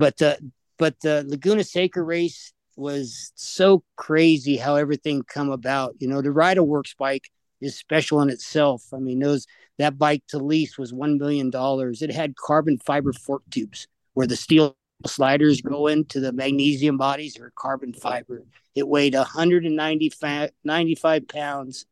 [0.00, 5.94] But the but the Laguna Seca race was so crazy how everything come about.
[6.00, 7.30] You know, to ride a works bike
[7.60, 8.84] is special in itself.
[8.92, 9.46] I mean, those
[9.78, 12.02] that bike to lease was one million dollars.
[12.02, 17.38] It had carbon fiber fork tubes where the steel sliders go into the magnesium bodies
[17.38, 18.42] or carbon fiber.
[18.74, 21.84] It weighed 195 pounds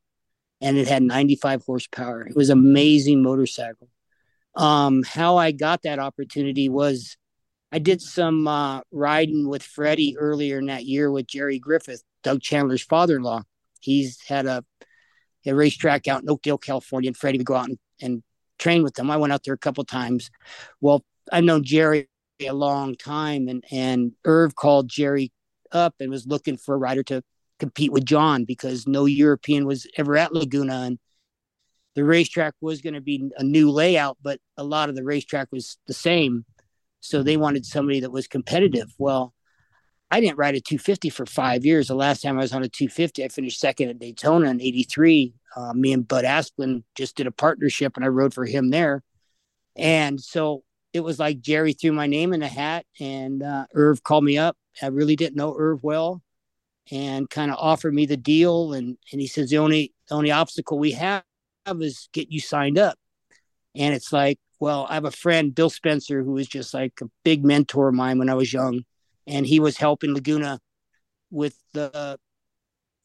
[0.60, 2.26] and it had 95 horsepower.
[2.26, 3.88] It was amazing motorcycle.
[4.56, 7.16] Um, how I got that opportunity was
[7.72, 12.40] I did some uh, riding with Freddie earlier in that year with Jerry Griffith, Doug
[12.40, 13.42] Chandler's father-in-law.
[13.80, 14.64] He's had a
[15.46, 18.22] a racetrack out in Oakdale, California, and Freddie would go out and, and
[18.58, 19.10] train with them.
[19.10, 20.30] I went out there a couple times.
[20.80, 22.08] Well, I've known Jerry
[22.40, 25.32] a long time, and and Erv called Jerry
[25.72, 27.22] up and was looking for a rider to
[27.58, 30.98] compete with John because no European was ever at Laguna, and
[31.94, 35.48] the racetrack was going to be a new layout, but a lot of the racetrack
[35.52, 36.44] was the same.
[37.00, 38.92] So they wanted somebody that was competitive.
[38.98, 39.34] Well,
[40.14, 41.88] I didn't ride a 250 for five years.
[41.88, 45.34] The last time I was on a 250, I finished second at Daytona in 83.
[45.56, 49.02] Uh, me and Bud Aksland just did a partnership and I rode for him there.
[49.74, 54.04] And so it was like Jerry threw my name in a hat and uh, Erv
[54.04, 54.56] called me up.
[54.80, 56.22] I really didn't know Erv well
[56.92, 58.72] and kind of offered me the deal.
[58.72, 61.24] And, and he says, the only, the only obstacle we have
[61.80, 62.96] is get you signed up.
[63.74, 67.10] And it's like, well, I have a friend, Bill Spencer, who was just like a
[67.24, 68.84] big mentor of mine when I was young
[69.26, 70.60] and he was helping Laguna
[71.30, 72.18] with the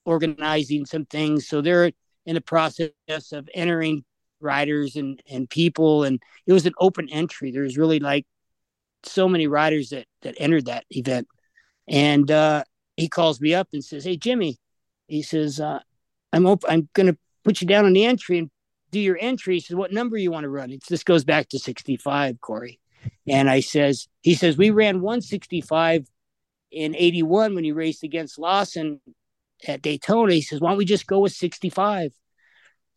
[0.06, 1.48] organizing some things.
[1.48, 1.92] So they're
[2.26, 2.92] in the process
[3.32, 4.04] of entering
[4.40, 7.52] riders and and people, and it was an open entry.
[7.52, 8.26] There was really like
[9.04, 11.28] so many riders that that entered that event,
[11.88, 12.64] and uh,
[12.98, 14.58] he calls me up and says, "Hey Jimmy,"
[15.08, 15.80] he says, uh,
[16.34, 18.50] "I'm op- I'm going to put you down on the entry and."
[18.92, 19.54] Do your entry.
[19.54, 22.80] He says, "What number you want to run?" It's, this goes back to sixty-five, Cory.
[23.28, 26.08] And I says, he says, we ran 165
[26.72, 29.02] in 81 when he raced against Lawson
[29.68, 30.34] at Daytona.
[30.34, 32.12] He says, why don't we just go with 65?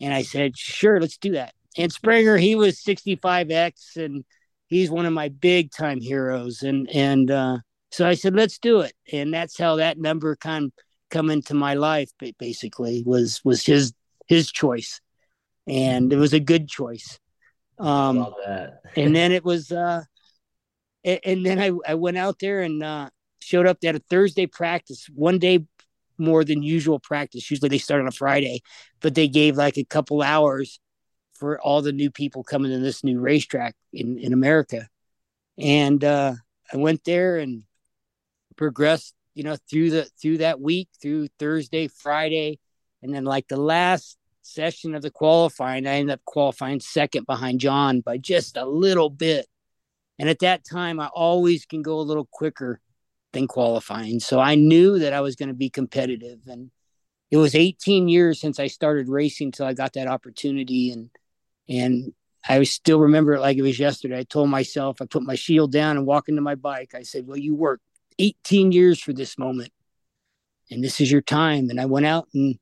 [0.00, 1.54] And I said, sure, let's do that.
[1.76, 4.24] And Springer, he was 65X and
[4.66, 6.62] he's one of my big time heroes.
[6.62, 7.58] And, and, uh,
[7.90, 8.94] so I said, let's do it.
[9.12, 10.72] And that's how that number kind of
[11.10, 13.92] come into my life, basically was, was his,
[14.28, 15.00] his choice.
[15.68, 17.18] And it was a good choice.
[17.78, 18.32] Um,
[18.96, 20.02] and then it was, uh,
[21.04, 23.10] and, and, then I, I went out there and, uh,
[23.42, 23.80] showed up.
[23.80, 25.66] They had a Thursday practice, one day
[26.18, 27.50] more than usual practice.
[27.50, 28.62] Usually they start on a Friday,
[29.00, 30.78] but they gave like a couple hours
[31.34, 34.88] for all the new people coming to this new racetrack in, in America.
[35.58, 36.34] And uh,
[36.72, 37.64] I went there and
[38.56, 42.58] progressed, you know, through the through that week, through Thursday, Friday,
[43.02, 47.60] and then like the last session of the qualifying, I ended up qualifying second behind
[47.60, 49.46] John by just a little bit.
[50.18, 52.80] And at that time, I always can go a little quicker
[53.32, 54.20] than qualifying.
[54.20, 56.40] So I knew that I was going to be competitive.
[56.46, 56.70] And
[57.30, 60.90] it was 18 years since I started racing until I got that opportunity.
[60.90, 61.10] And,
[61.68, 62.12] and
[62.48, 64.18] I still remember it like it was yesterday.
[64.18, 66.92] I told myself, I put my shield down and walk into my bike.
[66.94, 67.84] I said, Well, you worked
[68.18, 69.72] 18 years for this moment,
[70.70, 71.70] and this is your time.
[71.70, 72.58] And I went out and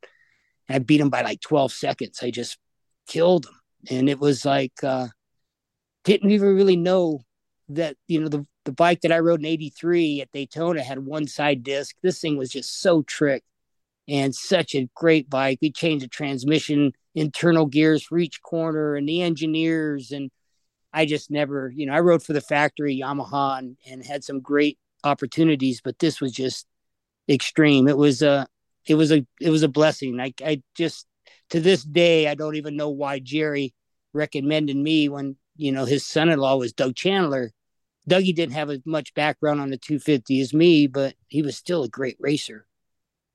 [0.71, 2.21] I beat him by like 12 seconds.
[2.23, 2.59] I just
[3.07, 3.55] killed him.
[3.91, 5.09] And it was like, uh,
[6.05, 7.23] didn't even really know
[7.71, 11.27] that, you know, the, the bike that I rode in 83 at Daytona had one
[11.27, 11.97] side disc.
[12.03, 13.43] This thing was just so trick
[14.09, 15.59] and such a great bike.
[15.63, 20.11] We changed the transmission, internal gears for each corner, and the engineers.
[20.11, 20.31] And
[20.93, 24.41] I just never, you know, I rode for the factory Yamaha and, and had some
[24.41, 26.67] great opportunities, but this was just
[27.29, 27.89] extreme.
[27.89, 28.47] It was a,
[28.91, 30.21] it was a, it was a blessing.
[30.21, 31.07] I, I just
[31.51, 33.75] to this day, I don't even know why Jerry
[34.13, 37.53] recommended me when you know his son-in-law was Doug Chandler.
[38.09, 41.85] Dougie didn't have as much background on the 250 as me, but he was still
[41.85, 42.67] a great racer.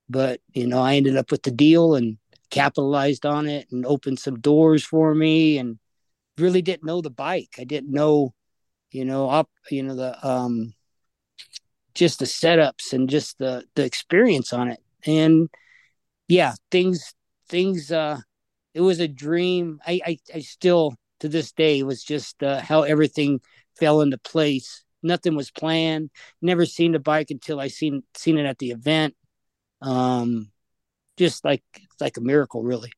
[0.09, 2.17] But, you know, I ended up with the deal and
[2.49, 5.79] capitalized on it and opened some doors for me and
[6.37, 7.55] really didn't know the bike.
[7.57, 8.33] I didn't know,
[8.91, 10.73] you know, up, you know, the, um,
[11.93, 14.79] just the setups and just the, the experience on it.
[15.05, 15.49] And
[16.27, 17.13] yeah, things,
[17.49, 18.19] things, uh,
[18.73, 19.79] it was a dream.
[19.85, 23.41] I, I, I still, to this day, was just uh, how everything
[23.79, 24.83] fell into place.
[25.03, 26.09] Nothing was planned.
[26.41, 29.15] Never seen the bike until I seen seen it at the event
[29.81, 30.51] um,
[31.17, 31.63] just like
[31.99, 32.91] like a miracle, really.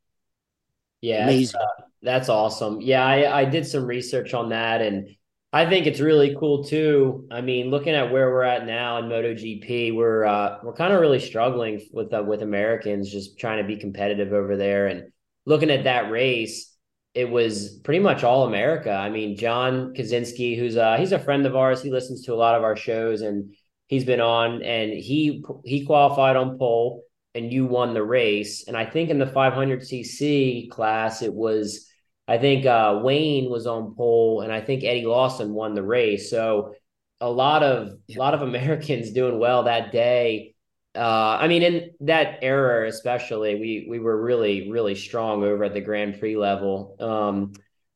[1.02, 1.60] Yeah, amazing.
[1.62, 2.82] Uh, that's awesome.
[2.82, 5.10] Yeah, I, I did some research on that, and
[5.54, 7.26] I think it's really cool too.
[7.32, 11.00] I mean, looking at where we're at now in MotoGP, we're uh, we're kind of
[11.00, 14.88] really struggling with uh, with Americans just trying to be competitive over there.
[14.88, 15.12] And
[15.46, 16.76] looking at that race,
[17.14, 18.92] it was pretty much all America.
[18.92, 22.36] I mean, John Kocinski, who's uh he's a friend of ours, he listens to a
[22.36, 23.56] lot of our shows, and
[23.88, 28.68] he's been on, and he he qualified on pole, and you won the race.
[28.68, 31.87] And I think in the 500cc class, it was
[32.28, 36.30] I think uh, Wayne was on pole, and I think Eddie Lawson won the race.
[36.30, 36.76] So
[37.22, 38.18] a lot of yeah.
[38.18, 40.54] a lot of Americans doing well that day.
[40.96, 45.74] Uh, I mean, in that era, especially, we we were really really strong over at
[45.74, 46.96] the Grand Prix level.
[47.00, 47.54] Um,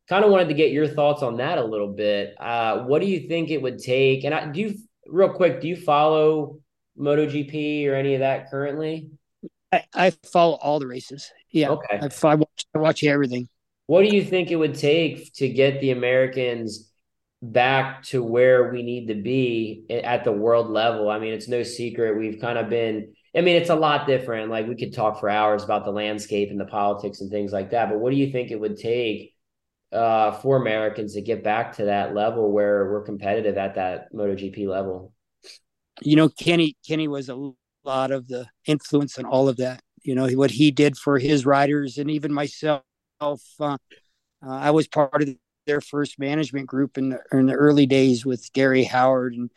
[0.07, 2.35] kind of wanted to get your thoughts on that a little bit.
[2.39, 4.23] Uh, what do you think it would take?
[4.23, 4.75] And I, do you
[5.07, 6.59] real quick, do you follow
[6.99, 9.09] MotoGP or any of that currently?
[9.71, 11.31] I, I follow all the races.
[11.49, 11.69] Yeah.
[11.69, 11.99] Okay.
[12.01, 13.47] I, I, watch, I watch everything.
[13.91, 16.89] What do you think it would take to get the Americans
[17.41, 21.09] back to where we need to be at the world level?
[21.09, 22.17] I mean, it's no secret.
[22.17, 24.49] We've kind of been, I mean, it's a lot different.
[24.49, 27.71] Like we could talk for hours about the landscape and the politics and things like
[27.71, 27.89] that.
[27.89, 29.35] But what do you think it would take
[29.91, 34.69] uh, for Americans to get back to that level where we're competitive at that MotoGP
[34.69, 35.11] level.
[36.01, 37.51] You know, Kenny Kenny was a
[37.83, 39.81] lot of the influence in all of that.
[40.03, 42.83] You know what he did for his riders, and even myself.
[43.21, 43.77] Uh, uh,
[44.43, 45.29] I was part of
[45.67, 49.51] their first management group in the, in the early days with Gary Howard and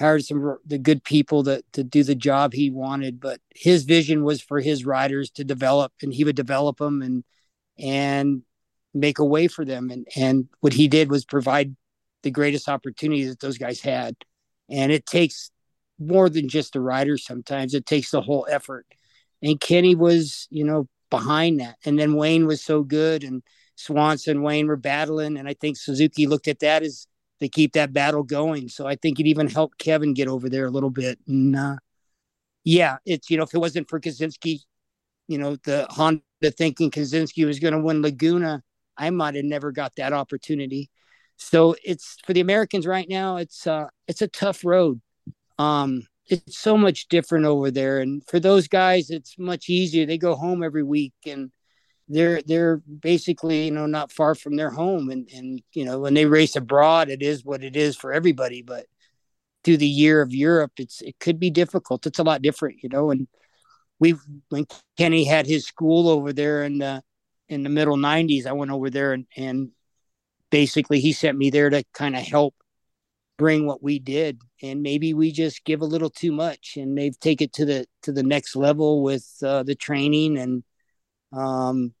[0.00, 3.20] hired some the good people that to do the job he wanted.
[3.20, 7.24] But his vision was for his riders to develop, and he would develop them and
[7.78, 8.42] and
[8.94, 9.90] make a way for them.
[9.90, 11.74] And and what he did was provide
[12.22, 14.14] the greatest opportunity that those guys had.
[14.70, 15.50] And it takes
[15.98, 17.74] more than just the rider sometimes.
[17.74, 18.86] It takes the whole effort.
[19.42, 21.76] And Kenny was, you know, behind that.
[21.84, 23.42] And then Wayne was so good and
[23.76, 25.36] Swanson, Wayne were battling.
[25.36, 27.06] And I think Suzuki looked at that as
[27.40, 28.68] to keep that battle going.
[28.68, 31.18] So I think it even helped Kevin get over there a little bit.
[31.26, 31.76] And uh,
[32.64, 34.60] yeah, it's, you know, if it wasn't for Kocinski,
[35.28, 36.22] you know, the Honda
[36.56, 38.62] thinking Kocinski was going to win Laguna,
[38.96, 40.90] I might have never got that opportunity.
[41.36, 43.36] So it's for the Americans right now.
[43.36, 45.00] It's uh, it's a tough road.
[45.58, 50.06] Um, it's so much different over there, and for those guys, it's much easier.
[50.06, 51.50] They go home every week, and
[52.08, 56.14] they're they're basically you know not far from their home, and and you know when
[56.14, 58.62] they race abroad, it is what it is for everybody.
[58.62, 58.86] But
[59.64, 62.06] through the year of Europe, it's it could be difficult.
[62.06, 63.10] It's a lot different, you know.
[63.10, 63.28] And
[64.00, 64.16] we
[64.50, 67.02] when Kenny had his school over there, in the
[67.48, 69.70] in the middle 90s i went over there and, and
[70.50, 72.54] basically he sent me there to kind of help
[73.38, 77.18] bring what we did and maybe we just give a little too much and they've
[77.20, 80.62] taken it to the to the next level with uh, the training and
[81.32, 81.94] um,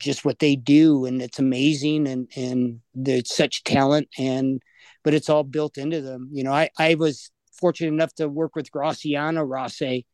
[0.00, 4.60] just what they do and it's amazing and and there's such talent and
[5.04, 8.56] but it's all built into them you know i i was fortunate enough to work
[8.56, 10.06] with graziano rossi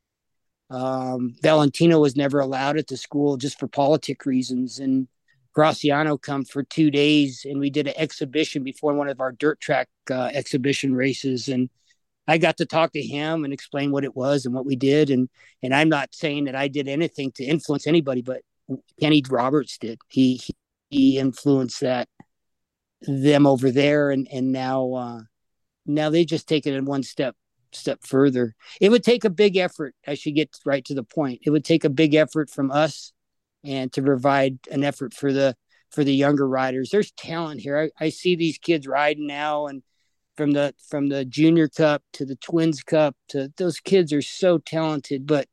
[0.71, 4.79] um, Valentino was never allowed at the school just for politic reasons.
[4.79, 5.09] And
[5.55, 9.61] Graziano come for two days, and we did an exhibition before one of our dirt
[9.61, 11.49] track uh, exhibition races.
[11.49, 11.71] And
[12.27, 15.11] I got to talk to him and explain what it was and what we did.
[15.11, 15.29] And
[15.63, 18.43] and I'm not saying that I did anything to influence anybody, but
[19.01, 20.01] Kenny Roberts did.
[20.09, 20.41] He
[20.91, 22.09] he, influenced that
[23.03, 25.21] them over there, and and now uh,
[25.87, 27.37] now they just take it in one step
[27.73, 28.55] step further.
[28.81, 29.95] It would take a big effort.
[30.07, 31.41] I should get right to the point.
[31.45, 33.13] It would take a big effort from us,
[33.65, 35.57] and to provide an effort for the
[35.91, 36.91] for the younger riders.
[36.91, 37.91] There's talent here.
[38.01, 39.83] I, I see these kids riding now, and
[40.37, 44.59] from the from the junior cup to the twins cup to those kids are so
[44.59, 45.49] talented but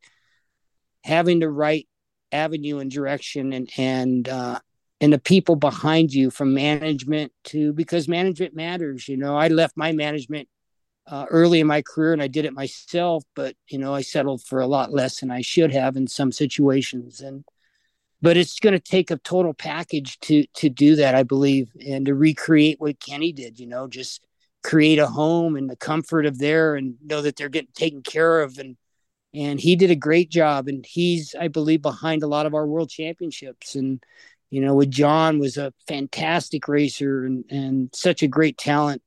[1.03, 1.87] having the right
[2.31, 4.59] avenue and direction and and uh
[4.99, 9.75] and the people behind you from management to because management matters you know i left
[9.75, 10.47] my management
[11.07, 14.41] uh, early in my career and i did it myself but you know i settled
[14.43, 17.43] for a lot less than i should have in some situations and
[18.21, 22.05] but it's going to take a total package to to do that i believe and
[22.05, 24.21] to recreate what kenny did you know just
[24.63, 28.41] create a home and the comfort of there and know that they're getting taken care
[28.41, 28.57] of.
[28.57, 28.77] And
[29.33, 32.67] and he did a great job and he's i believe behind a lot of our
[32.67, 33.75] world championships.
[33.75, 34.03] And
[34.49, 39.01] you know with john was a fantastic racer and and such a great talent.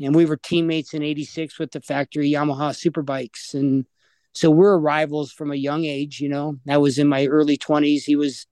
[0.00, 3.54] And we were teammates in 86 with the factory yamaha superbikes.
[3.54, 3.86] And
[4.34, 6.56] so we're rivals from a young age you know.
[6.68, 8.46] I was in my early 20s he was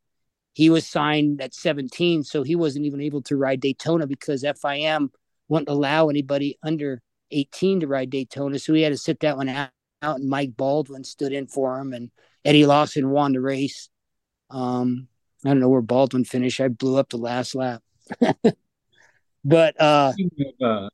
[0.56, 5.10] he was signed at 17 so he wasn't even able to ride daytona because fim
[5.48, 8.58] wouldn't allow anybody under 18 to ride Daytona.
[8.58, 9.70] So he had to sit that one out,
[10.02, 12.10] out and Mike Baldwin stood in for him and
[12.44, 13.88] Eddie Lawson won the race.
[14.50, 15.08] Um,
[15.44, 16.60] I don't know where Baldwin finished.
[16.60, 17.82] I blew up the last lap.
[19.44, 20.12] but uh,
[20.62, 20.88] uh,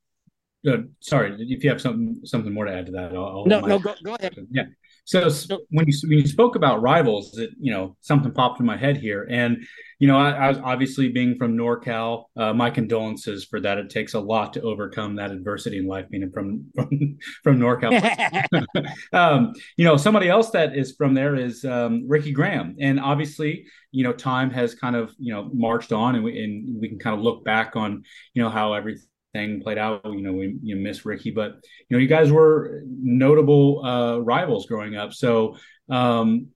[0.99, 3.77] sorry, if you have something something more to add to that, I'll, I'll no, no,
[3.77, 4.35] go, go ahead.
[4.49, 4.63] Yeah.
[5.05, 5.29] So
[5.69, 8.95] when you when you spoke about rivals, it you know something popped in my head
[8.95, 9.65] here, and
[9.99, 12.25] you know I, I was obviously being from NorCal.
[12.37, 13.77] Uh, my condolences for that.
[13.77, 17.91] It takes a lot to overcome that adversity in life, being from from from NorCal.
[19.13, 23.65] um, you know, somebody else that is from there is um, Ricky Graham, and obviously,
[23.91, 26.97] you know, time has kind of you know marched on, and we and we can
[26.97, 29.03] kind of look back on you know how everything
[29.33, 30.01] thing played out.
[30.05, 31.55] You know, we you miss Ricky, but
[31.89, 35.13] you know, you guys were notable uh, rivals growing up.
[35.13, 35.57] So,
[35.89, 36.47] um,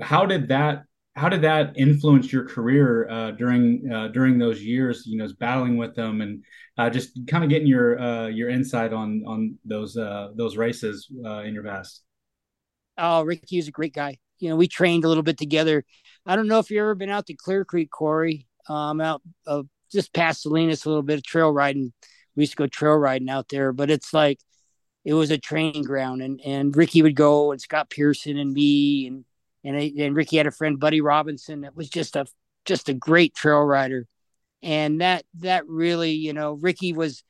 [0.00, 0.82] how did that
[1.16, 5.04] how did that influence your career uh, during uh, during those years?
[5.06, 6.44] You know, battling with them and
[6.76, 11.08] uh, just kind of getting your uh, your insight on on those uh, those races
[11.24, 12.02] uh, in your past.
[12.98, 14.18] Oh, Ricky was a great guy.
[14.38, 15.84] You know, we trained a little bit together.
[16.26, 18.46] I don't know if you've ever been out to Clear Creek, Cory.
[18.68, 21.92] Um, out of just past Salinas, a little bit of trail riding
[22.36, 24.38] we used to go trail riding out there, but it's like
[25.04, 29.06] it was a training ground and and Ricky would go and Scott Pearson and me
[29.06, 29.24] and
[29.64, 32.26] and I, and Ricky had a friend Buddy Robinson that was just a
[32.64, 34.06] just a great trail rider.
[34.62, 37.22] And that that really you know Ricky was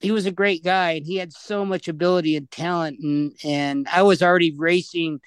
[0.00, 3.88] he was a great guy and he had so much ability and talent and and
[3.88, 5.20] I was already racing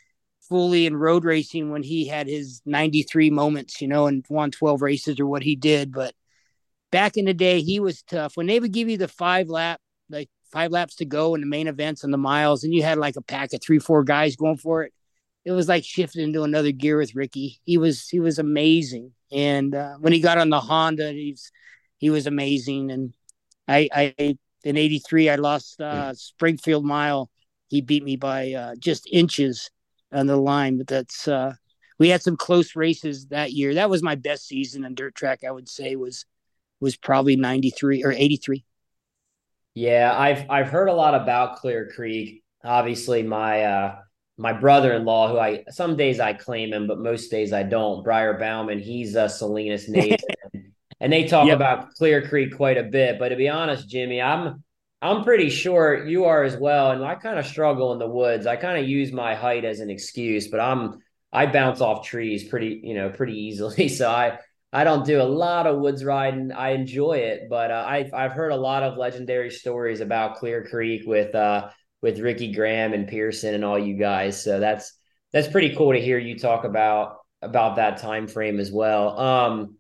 [0.48, 4.82] fully in road racing when he had his 93 moments you know and won 12
[4.82, 6.14] races or what he did but
[6.92, 8.38] back in the day, he was tough.
[8.38, 9.80] When they would give you the five lap,
[10.10, 12.98] like five laps to go in the main events and the miles, and you had
[12.98, 14.94] like a pack of three, four guys going for it.
[15.46, 17.60] It was like shifting into another gear with Ricky.
[17.64, 21.52] He was he was amazing, and uh, when he got on the Honda, he's
[21.98, 22.92] he was amazing.
[22.92, 23.14] And
[23.68, 27.30] I, I in '83, I lost uh, Springfield Mile.
[27.70, 29.70] He beat me by uh, just inches
[30.12, 31.54] on the line, but that's uh,
[32.00, 33.76] we had some close races that year.
[33.76, 35.44] That was my best season on dirt track.
[35.44, 36.26] I would say was
[36.80, 38.64] was probably 93 or 83.
[39.76, 42.44] Yeah, I've I've heard a lot about Clear Creek.
[42.64, 43.96] Obviously, my uh
[44.38, 48.04] my brother-in-law, who I some days I claim him, but most days I don't.
[48.04, 50.20] Briar Bauman, he's a Salinas native,
[51.00, 51.56] and they talk yep.
[51.56, 53.20] about Clear Creek quite a bit.
[53.20, 54.64] But to be honest, Jimmy, I'm
[55.02, 56.92] I'm pretty sure you are as well.
[56.92, 58.48] And I kind of struggle in the woods.
[58.48, 61.00] I kind of use my height as an excuse, but I'm
[61.32, 63.88] I bounce off trees pretty you know pretty easily.
[64.00, 64.40] So I
[64.72, 66.52] I don't do a lot of woods riding.
[66.52, 70.66] I enjoy it, but uh, I've I've heard a lot of legendary stories about Clear
[70.66, 71.70] Creek with uh
[72.02, 74.42] with Ricky Graham and Pearson and all you guys.
[74.44, 74.94] So that's
[75.34, 79.20] that's pretty cool to hear you talk about about that time frame as well.
[79.20, 79.76] Um,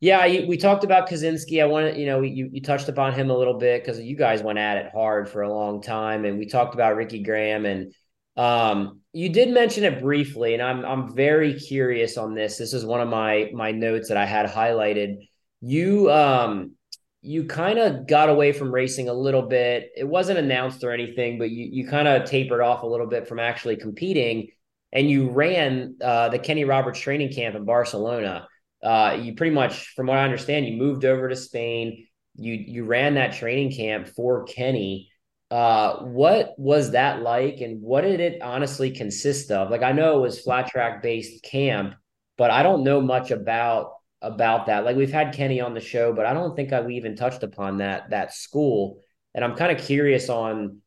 [0.00, 1.62] yeah, we talked about Kocinski.
[1.62, 4.42] I wanted, you know, you you touched upon him a little bit because you guys
[4.42, 7.94] went at it hard for a long time, and we talked about Ricky Graham and
[8.36, 12.56] um, you did mention it briefly, and I'm I'm very curious on this.
[12.56, 15.28] This is one of my my notes that I had highlighted.
[15.60, 16.72] You um
[17.20, 19.90] you kind of got away from racing a little bit.
[19.96, 23.28] It wasn't announced or anything, but you you kind of tapered off a little bit
[23.28, 24.48] from actually competing,
[24.92, 28.48] and you ran uh, the Kenny Roberts training camp in Barcelona.
[28.82, 32.06] Uh, you pretty much, from what I understand, you moved over to Spain.
[32.36, 35.11] You you ran that training camp for Kenny
[35.52, 39.70] Uh, what was that like, and what did it honestly consist of?
[39.70, 41.94] Like, I know it was flat track based camp,
[42.38, 43.92] but I don't know much about
[44.22, 44.86] about that.
[44.86, 47.76] Like, we've had Kenny on the show, but I don't think I, even touched upon
[47.78, 49.02] that that school.
[49.34, 50.78] And I'm kind of curious on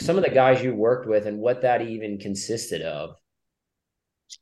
[0.00, 3.16] some of the guys you worked with and what that even consisted of.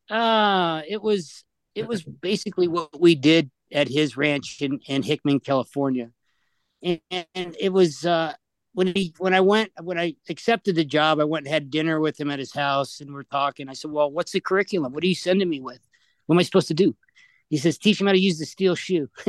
[0.08, 1.42] Uh, it was
[1.74, 6.10] it was basically what we did at his ranch in, in Hickman, California.
[6.84, 7.00] And,
[7.34, 8.34] and it was uh,
[8.74, 12.00] when he when I went when I accepted the job, I went and had dinner
[12.00, 13.68] with him at his house, and we're talking.
[13.68, 14.92] I said, "Well, what's the curriculum?
[14.92, 15.80] What are you sending me with?
[16.26, 16.96] What am I supposed to do?"
[17.50, 19.08] He says, "Teach him how to use the steel shoe."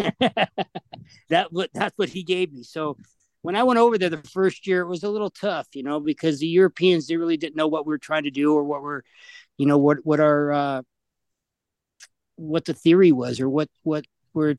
[1.29, 2.63] that what that's what he gave me.
[2.63, 2.97] So
[3.41, 5.99] when I went over there the first year, it was a little tough, you know,
[5.99, 8.81] because the Europeans they really didn't know what we were trying to do or what
[8.81, 9.01] we're,
[9.57, 10.81] you know, what what our uh,
[12.37, 14.55] what the theory was or what what we're,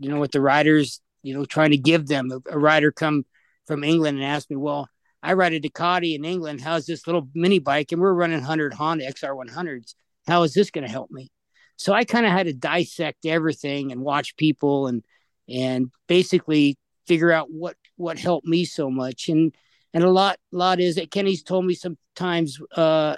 [0.00, 2.32] you know, what the riders, you know, trying to give them.
[2.32, 3.24] A, a rider come
[3.66, 4.88] from England and asked me, well,
[5.22, 6.60] I ride a Ducati in England.
[6.60, 7.92] How's this little mini bike?
[7.92, 9.94] And we're running 100 Honda XR100s.
[10.26, 11.30] How is this going to help me?
[11.76, 15.04] So I kind of had to dissect everything and watch people and
[15.48, 19.28] and basically figure out what what helped me so much.
[19.28, 19.54] And
[19.92, 23.16] and a lot lot is that Kenny's told me sometimes uh,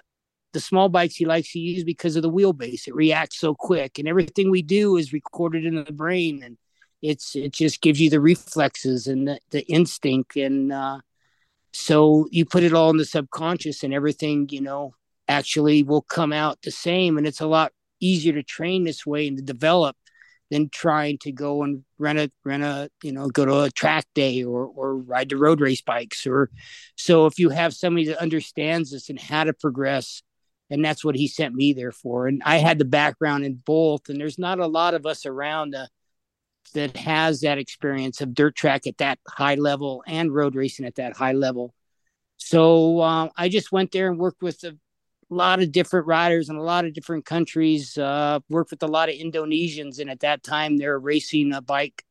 [0.53, 2.89] the small bikes he likes to use because of the wheelbase.
[2.89, 6.57] It reacts so quick, and everything we do is recorded in the brain and
[7.03, 10.37] it's it just gives you the reflexes and the, the instinct.
[10.37, 11.01] And uh,
[11.73, 14.95] so you put it all in the subconscious and everything you know
[15.29, 17.19] actually will come out the same.
[17.19, 19.97] And it's a lot easier to train this way and to develop
[20.51, 24.07] than trying to go and rent a rent a you know go to a track
[24.15, 26.51] day or or ride the road race bikes or
[26.95, 30.23] so if you have somebody that understands this and how to progress
[30.71, 32.27] and that's what he sent me there for.
[32.27, 35.73] And i had the background in both and there's not a lot of us around
[35.73, 35.89] to
[36.75, 40.97] that has that experience of dirt track at that high level and road racing at
[40.97, 41.75] that high level.
[42.37, 44.77] So uh, I just went there and worked with a
[45.31, 47.97] lot of different riders in a lot of different countries.
[47.99, 52.05] Uh, worked with a lot of Indonesians, and at that time they're racing a bike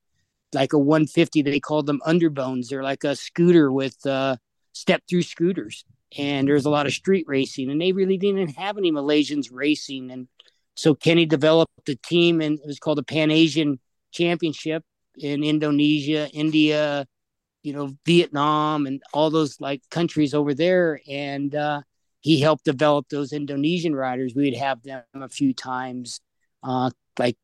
[0.54, 1.42] like a 150.
[1.42, 2.70] They called them underbones.
[2.70, 4.38] They're like a scooter with uh,
[4.74, 5.86] step through scooters,
[6.18, 7.70] and there's a lot of street racing.
[7.70, 10.28] And they really didn't have any Malaysians racing, and
[10.76, 13.80] so Kenny developed a team, and it was called the Pan Asian
[14.16, 14.84] championship
[15.18, 17.06] in Indonesia, India,
[17.64, 21.00] you know, Vietnam, and all those like countries over there.
[21.10, 21.82] And uh,
[22.22, 24.34] he helped develop those Indonesian riders.
[24.36, 26.22] We'd have them a few times,
[26.64, 26.90] uh,
[27.20, 27.38] like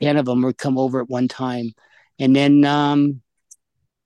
[0.00, 1.72] ten of them would come over at one time,
[2.18, 3.22] and then um,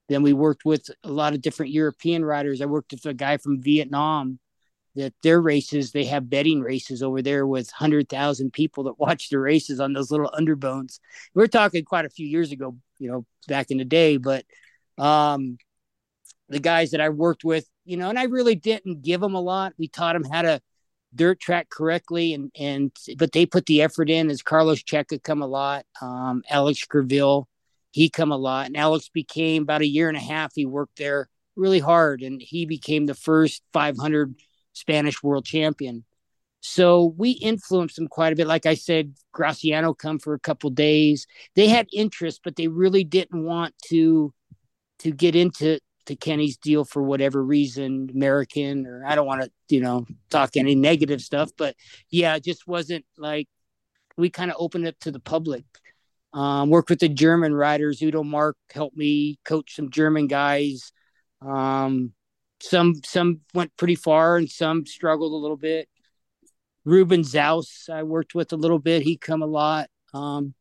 [0.09, 2.61] then we worked with a lot of different European riders.
[2.61, 4.39] I worked with a guy from Vietnam
[4.95, 9.39] that their races they have betting races over there with 100,000 people that watch the
[9.39, 10.99] races on those little underbones.
[11.33, 14.45] We're talking quite a few years ago, you know, back in the day, but
[14.97, 15.57] um
[16.47, 19.41] the guys that I worked with, you know, and I really didn't give them a
[19.41, 19.73] lot.
[19.79, 20.61] We taught them how to
[21.13, 25.41] dirt track correctly and and but they put the effort in as Carlos Checa come
[25.41, 27.47] a lot, um Alex Criville,
[27.91, 30.97] he come a lot and Alex became about a year and a half he worked
[30.97, 34.35] there really hard and he became the first 500
[34.75, 36.03] Spanish world champion.
[36.61, 38.47] So we influenced them quite a bit.
[38.47, 41.27] Like I said, Graziano come for a couple days.
[41.55, 44.33] They had interest, but they really didn't want to
[44.99, 49.51] to get into to Kenny's deal for whatever reason, American or I don't want to,
[49.69, 51.75] you know, talk any negative stuff, but
[52.09, 53.47] yeah, it just wasn't like
[54.17, 55.65] we kind of opened it to the public.
[56.33, 58.01] Um, worked with the German riders.
[58.01, 60.91] Udo Mark helped me coach some German guys.
[61.41, 62.14] Um,
[62.61, 65.89] some some went pretty far and some struggled a little bit.
[66.83, 69.01] Ruben Xaus, I worked with a little bit.
[69.01, 69.89] He come a lot.
[70.13, 70.53] Um,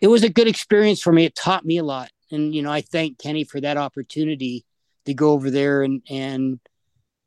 [0.00, 1.24] it was a good experience for me.
[1.24, 4.64] It taught me a lot, and you know, I thank Kenny for that opportunity
[5.06, 6.60] to go over there and and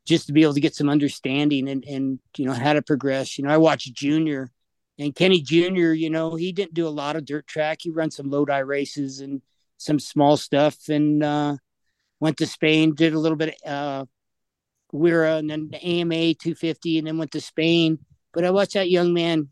[0.06, 3.38] just to be able to get some understanding and and you know how to progress.
[3.38, 4.50] You know, I watched Junior
[4.98, 5.92] and Kenny Junior.
[5.92, 7.78] You know, he didn't do a lot of dirt track.
[7.82, 9.42] He run some Lodi races and
[9.76, 11.56] some small stuff, and uh,
[12.22, 14.04] went to Spain, did a little bit of uh,
[14.92, 17.98] WERA and then the AMA 250, and then went to Spain.
[18.32, 19.48] But I watched that young man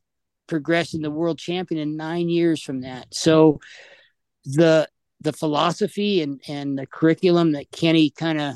[0.46, 3.12] progress in the world champion in nine years from that.
[3.12, 3.58] So
[4.44, 4.88] the
[5.20, 8.54] the philosophy and and the curriculum that Kenny kind of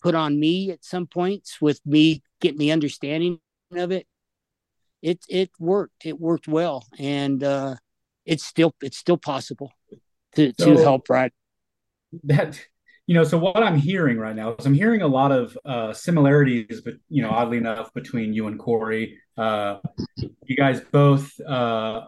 [0.00, 3.40] put on me at some points with me getting the understanding
[3.72, 4.06] of it,
[5.02, 6.06] it it worked.
[6.06, 7.74] It worked well, and uh,
[8.24, 9.72] it's still it's still possible
[10.36, 11.32] to so to help ride.
[12.22, 12.60] That
[13.06, 15.92] you know, so what I'm hearing right now is I'm hearing a lot of uh,
[15.92, 19.18] similarities, but you know, oddly enough, between you and Cory.
[19.36, 19.78] Uh,
[20.16, 22.06] you guys both uh,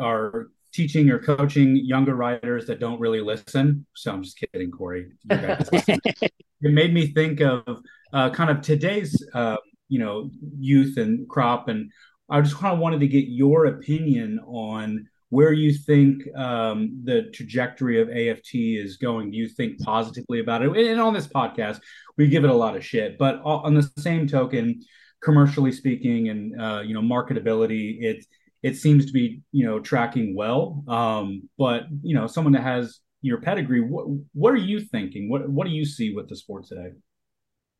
[0.00, 3.84] are teaching or coaching younger riders that don't really listen.
[3.94, 5.12] So I'm just kidding, Cory.
[5.30, 6.32] it
[6.62, 7.82] made me think of
[8.12, 9.56] uh, kind of today's, uh,
[9.88, 11.68] you know, youth and crop.
[11.68, 11.90] And
[12.30, 17.30] I just kind of wanted to get your opinion on where you think um, the
[17.32, 19.30] trajectory of AFT is going.
[19.30, 20.76] Do you think positively about it?
[20.76, 21.80] And on this podcast,
[22.16, 23.16] we give it a lot of shit.
[23.18, 24.82] But on the same token,
[25.22, 28.26] commercially speaking and, uh, you know, marketability, it's,
[28.62, 30.84] it seems to be you know tracking well.
[30.88, 35.28] Um, but you know, someone that has your pedigree, what what are you thinking?
[35.28, 36.90] What what do you see with the sport today?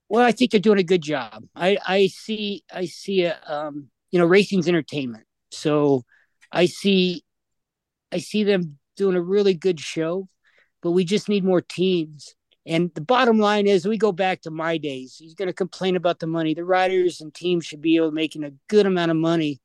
[0.08, 1.44] Well, I think they're doing a good job.
[1.54, 6.04] I I see I see a um, you know racing's entertainment, so
[6.50, 7.24] I see
[8.12, 10.28] I see them doing a really good show,
[10.82, 12.34] but we just need more teams.
[12.66, 15.16] And the bottom line is, we go back to my days.
[15.18, 16.54] He's going to complain about the money.
[16.54, 19.60] The riders and teams should be able to making a good amount of money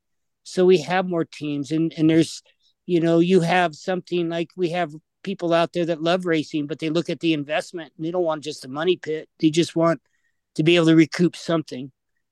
[0.46, 2.41] so we have more teams and and there's
[2.86, 4.93] you know you have something like we have
[5.24, 8.24] people out there that love racing but they look at the investment and they don't
[8.24, 10.00] want just a money pit they just want
[10.54, 11.91] to be able to recoup something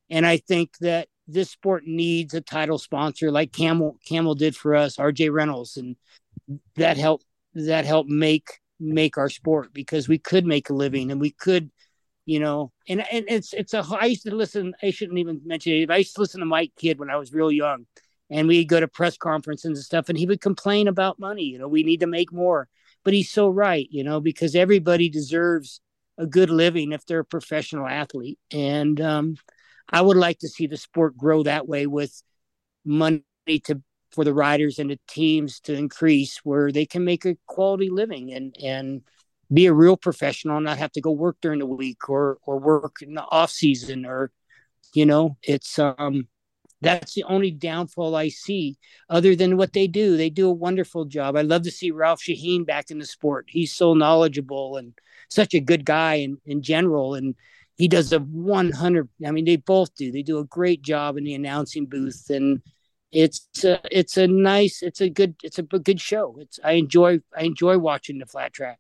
[0.10, 4.76] and i think that this sport needs a title sponsor like camel camel did for
[4.76, 5.78] us rj reynolds.
[5.78, 5.96] And
[6.76, 11.22] that helped that helped make make our sport because we could make a living and
[11.22, 11.70] we could
[12.26, 15.74] you know and and it's it's a i used to listen i shouldn't even mention
[15.74, 17.86] it i used to listen to mike kidd when i was real young.
[18.30, 21.60] And we'd go to press conferences and stuff and he would complain about money you
[21.60, 22.68] know we need to make more.
[23.04, 25.82] But he's so right you know because everybody deserves
[26.18, 28.40] a good living if they're a professional athlete.
[28.52, 29.36] And um,
[29.90, 32.24] i would like to see the sport grow that way with
[32.86, 33.24] money
[33.64, 33.82] to
[34.12, 38.32] for the riders and the teams to increase where they can make a quality living
[38.32, 39.02] and and
[39.52, 42.60] be a real professional and not have to go work during the week or or
[42.60, 44.32] work in the off season or
[44.94, 46.28] you know it's um
[46.84, 48.78] that's the only downfall I see,
[49.10, 50.18] other than what they do.
[50.18, 51.38] They do a wonderful job.
[51.38, 53.46] I love to see Ralph Sheheen back in the sport.
[53.48, 54.94] He's so knowledgeable and
[55.30, 57.16] such a good guy in, in general.
[57.16, 57.36] And
[57.76, 59.10] he does a 100.
[59.26, 60.12] I mean, they both do.
[60.12, 62.62] They do a great job in the announcing booth, and
[63.12, 66.36] it's a, it's a nice, it's a good, it's a good show.
[66.40, 68.80] It's I enjoy I enjoy watching the flat track.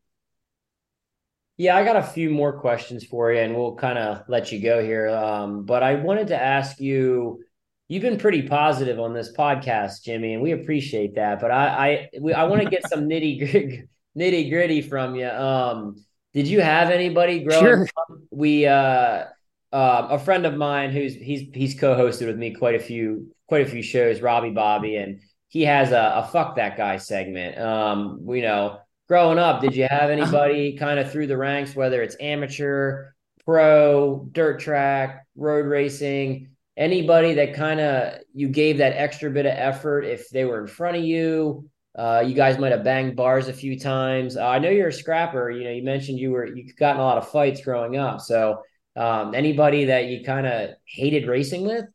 [1.58, 4.60] Yeah, I got a few more questions for you, and we'll kind of let you
[4.60, 5.10] go here.
[5.10, 7.44] Um, but I wanted to ask you
[7.88, 11.40] you've been pretty positive on this podcast, Jimmy, and we appreciate that.
[11.40, 13.84] But I I we, I want to get some nitty gritty
[14.18, 15.28] nitty gritty from you.
[15.28, 16.04] Um,
[16.34, 17.88] did you have anybody growing sure.
[17.98, 18.18] up?
[18.32, 19.26] We uh,
[19.72, 23.66] uh, a friend of mine who's he's he's co-hosted with me quite a few quite
[23.66, 27.60] a few shows, Robbie Bobby, and he has a, a fuck that guy segment.
[27.60, 32.02] Um, you know, growing up, did you have anybody kind of through the ranks, whether
[32.02, 33.12] it's amateur,
[33.46, 36.50] pro, dirt track, road racing?
[36.76, 40.68] anybody that kind of you gave that extra bit of effort if they were in
[40.68, 44.36] front of you uh, you guys might have banged bars a few times.
[44.38, 45.52] Uh, i know you're a scrapper.
[45.52, 48.22] You know you mentioned you were you got in a lot of fights growing up.
[48.22, 48.64] So
[48.96, 51.86] um, anybody that you kind of hated racing with?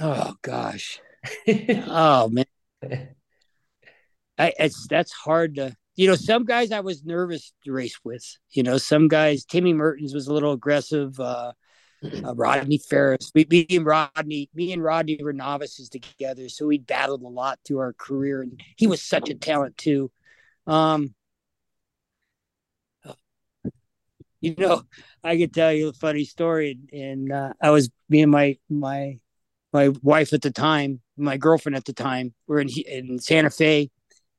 [0.00, 1.00] Oh gosh.
[1.86, 2.46] Oh man.
[4.38, 8.24] I, it's that's hard to you know some guys i was nervous to race with
[8.52, 11.52] you know some guys timmy mertens was a little aggressive uh
[12.02, 13.30] uh, Rodney Farris.
[13.34, 17.58] We, me and Rodney, me and Rodney were novices together, so we battled a lot
[17.64, 20.10] through our career, and he was such a talent too.
[20.66, 21.14] Um,
[24.40, 24.82] you know,
[25.22, 29.18] I could tell you a funny story, and uh, I was me and my my
[29.72, 33.90] my wife at the time, my girlfriend at the time, we're in in Santa Fe,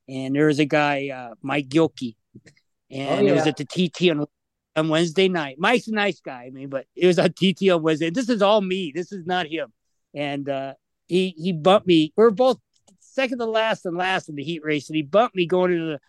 [0.10, 2.16] and there was a guy, uh, Mike Gilkey,
[2.90, 3.32] and oh, yeah.
[3.32, 4.26] it was at the TT on
[4.76, 5.58] on Wednesday night.
[5.60, 8.10] Mike's a nice guy, I mean, but it was on TT on Wednesday.
[8.10, 8.92] This is all me.
[8.94, 9.72] This is not him.
[10.14, 10.74] And uh,
[11.08, 12.14] he he bumped me.
[12.16, 12.60] We are both
[13.00, 15.86] second to last and last in the heat race, and he bumped me going into
[15.86, 16.00] the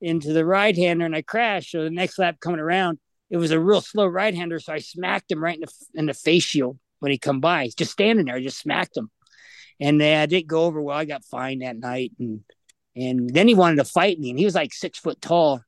[0.00, 1.72] into the right hander, and I crashed.
[1.72, 2.98] So the next lap coming around,
[3.30, 6.06] it was a real slow right hander, so I smacked him right in the in
[6.06, 7.64] the face shield when he come by.
[7.64, 9.10] He's just standing there, I just smacked him,
[9.78, 10.96] and then I didn't go over well.
[10.96, 12.40] I got fined that night, and
[12.96, 15.62] and then he wanted to fight me, and he was like six foot tall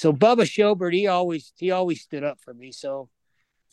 [0.00, 2.72] so Bubba Shobert, he always he always stood up for me.
[2.72, 3.10] So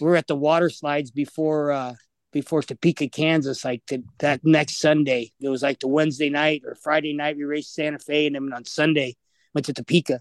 [0.02, 1.94] we are at the water slides before uh
[2.34, 5.32] before Topeka, Kansas, like the, that next Sunday.
[5.40, 8.52] It was like the Wednesday night or Friday night we raced Santa Fe, and then
[8.52, 9.16] on Sunday
[9.54, 10.20] went to Topeka,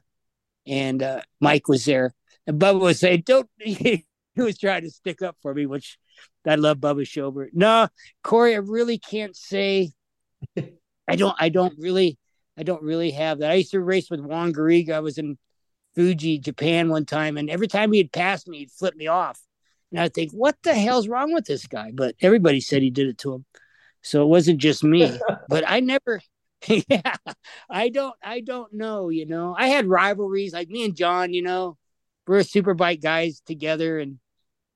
[0.65, 2.15] and uh, Mike was there,
[2.47, 4.05] and Bubba was saying, "Don't." he
[4.37, 5.99] was trying to stick up for me, which
[6.47, 7.49] I love Bubba Shobert.
[7.53, 7.89] No,
[8.23, 9.91] Cory, I really can't say.
[10.57, 11.35] I don't.
[11.41, 12.17] I don't really.
[12.57, 13.51] I don't really have that.
[13.51, 14.93] I used to race with Juan Garriga.
[14.93, 15.37] I was in
[15.97, 19.41] Fuji, Japan one time, and every time he'd pass me, he'd flip me off.
[19.91, 21.91] And I think, what the hell's wrong with this guy?
[21.93, 23.45] But everybody said he did it to him.
[24.03, 25.19] So it wasn't just me.
[25.49, 26.21] but I never
[26.89, 27.17] yeah,
[27.69, 29.09] I don't, I don't know.
[29.09, 31.33] You know, I had rivalries like me and John.
[31.33, 31.77] You know,
[32.27, 34.19] we're superbike guys together, and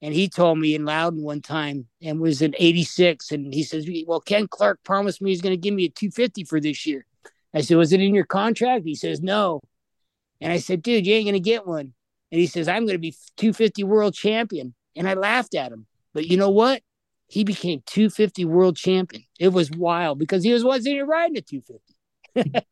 [0.02, 3.88] and he told me in Loudon one time, and was in '86, and he says,
[4.06, 7.06] "Well, Ken Clark promised me he's going to give me a 250 for this year."
[7.54, 9.60] I said, "Was it in your contract?" He says, "No,"
[10.40, 11.92] and I said, "Dude, you ain't going to get one."
[12.32, 15.86] And he says, "I'm going to be 250 world champion," and I laughed at him.
[16.12, 16.82] But you know what?
[17.26, 19.24] He became 250 world champion.
[19.38, 21.94] It was wild because he was wasn't even riding a 250.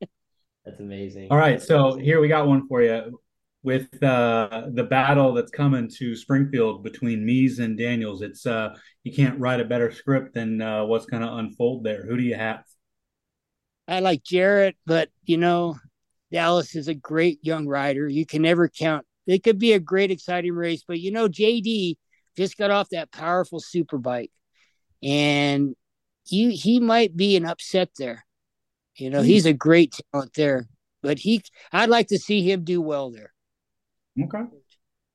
[0.65, 1.29] That's amazing.
[1.31, 3.21] All right, so here we got one for you
[3.63, 8.23] with uh, the battle that's coming to Springfield between Mees and Daniels.
[8.23, 12.05] It's uh, you can't write a better script than uh, what's going to unfold there.
[12.07, 12.65] Who do you have?
[13.87, 15.77] I like Jared, but you know,
[16.31, 18.09] Dallas is a great young rider.
[18.09, 19.07] You can never count.
[19.27, 21.97] It could be a great, exciting race, but you know, JD
[22.37, 24.31] just got off that powerful super bike,
[25.03, 25.75] and
[26.25, 28.25] he he might be an upset there.
[28.97, 29.27] You know, mm-hmm.
[29.27, 30.67] he's a great talent there,
[31.03, 33.33] but he I'd like to see him do well there.
[34.23, 34.45] Okay.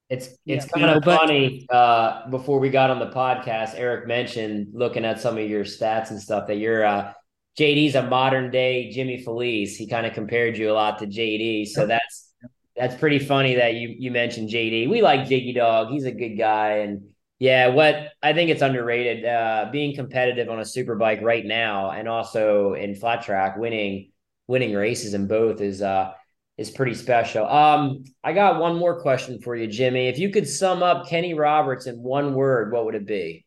[0.09, 1.65] It's it's yeah, kind of know, funny.
[1.67, 5.63] But, uh, before we got on the podcast, Erik mentioned looking at some of your
[5.63, 7.13] stats and stuff that you're uh,
[7.57, 9.75] JD's a modern day Jimmy Filice.
[9.75, 12.31] He kind of compared you a lot to JD, so that's
[12.75, 14.89] that's pretty funny that you you mentioned JD.
[14.89, 15.89] We like Jiggy Dog.
[15.89, 17.03] He's a good guy, and
[17.39, 19.25] yeah, what I think it's underrated.
[19.25, 24.11] Uh, being competitive on a super bike right now, and also in flat track, winning
[24.47, 26.11] winning races in both is uh
[26.57, 27.45] is pretty special.
[27.47, 30.07] Um, I got one more question for you, Jimmy.
[30.07, 33.45] If you could sum up Kenny Roberts in one word, what would it be?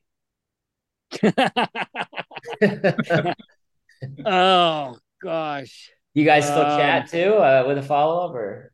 [4.25, 5.91] oh gosh.
[6.15, 8.73] You guys still um, chat too uh, with a follow up or?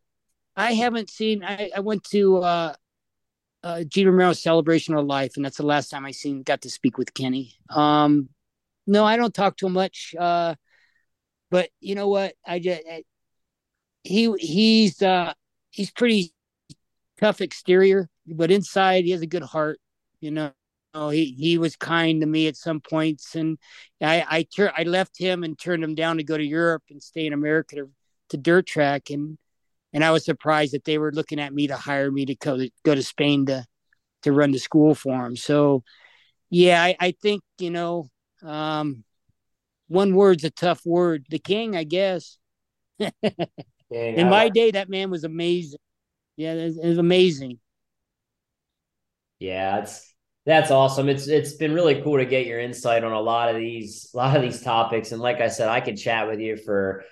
[0.55, 1.43] I haven't seen.
[1.43, 2.75] I, I went to uh,
[3.64, 6.70] uh, Gene Romero's Celebration of Life, and that's the last time I seen got to
[6.70, 7.55] speak with Kenny.
[7.70, 8.29] Um,
[8.87, 10.14] no, I don't talk to him much.
[10.18, 10.55] Uh,
[11.51, 12.35] but you know what?
[12.47, 13.05] I just I,
[14.05, 15.33] he he's uh
[15.70, 16.33] he's pretty
[17.18, 19.79] tough exterior, but inside he has a good heart.
[20.20, 20.53] You know,
[20.95, 23.59] he he was kind to me at some points, and
[24.01, 27.03] I I tur- I left him and turned him down to go to Europe and
[27.03, 27.90] stay in America to,
[28.30, 29.38] to dirt track, and
[29.93, 32.57] and I was surprised that they were looking at me to hire me to go
[32.59, 33.66] to, go to Spain to
[34.22, 35.36] to run the school for him.
[35.36, 35.84] So,
[36.51, 38.07] yeah, I, I think you know,
[38.43, 39.05] um,
[39.88, 41.26] one word's a tough word.
[41.30, 42.38] The king, I guess.
[44.14, 45.78] In my day, that man was amazing.
[46.36, 47.61] Yeah, it was amazing.
[49.38, 50.11] Yeah, it's
[50.45, 51.09] that's awesome.
[51.09, 54.16] It's it's been really cool to get your insight on a lot of these a
[54.16, 55.12] lot of these topics.
[55.12, 57.05] And like I said, I could chat with you for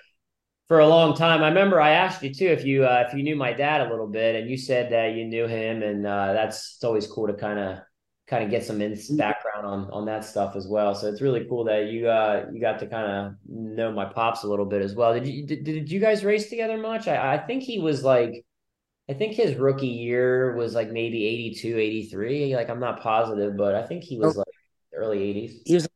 [0.67, 1.43] for a long time.
[1.43, 3.89] I remember I asked you too if you uh, if you knew my dad a
[3.89, 7.27] little bit, and you said that you knew him, and uh, that's it's always cool
[7.27, 7.79] to kind of
[8.27, 9.17] kind of get some mm-hmm.
[9.17, 10.95] background on on that stuff as well.
[10.95, 14.43] So it's really cool that you uh you got to kind of know my pops
[14.43, 15.13] a little bit as well.
[15.13, 17.07] Did you did, did you guys race together much?
[17.07, 18.45] I, I think he was like
[19.09, 22.55] I think his rookie year was like maybe 82, 83.
[22.55, 24.47] Like I'm not positive, but I think he was like
[24.93, 25.61] early 80s.
[25.65, 25.87] He was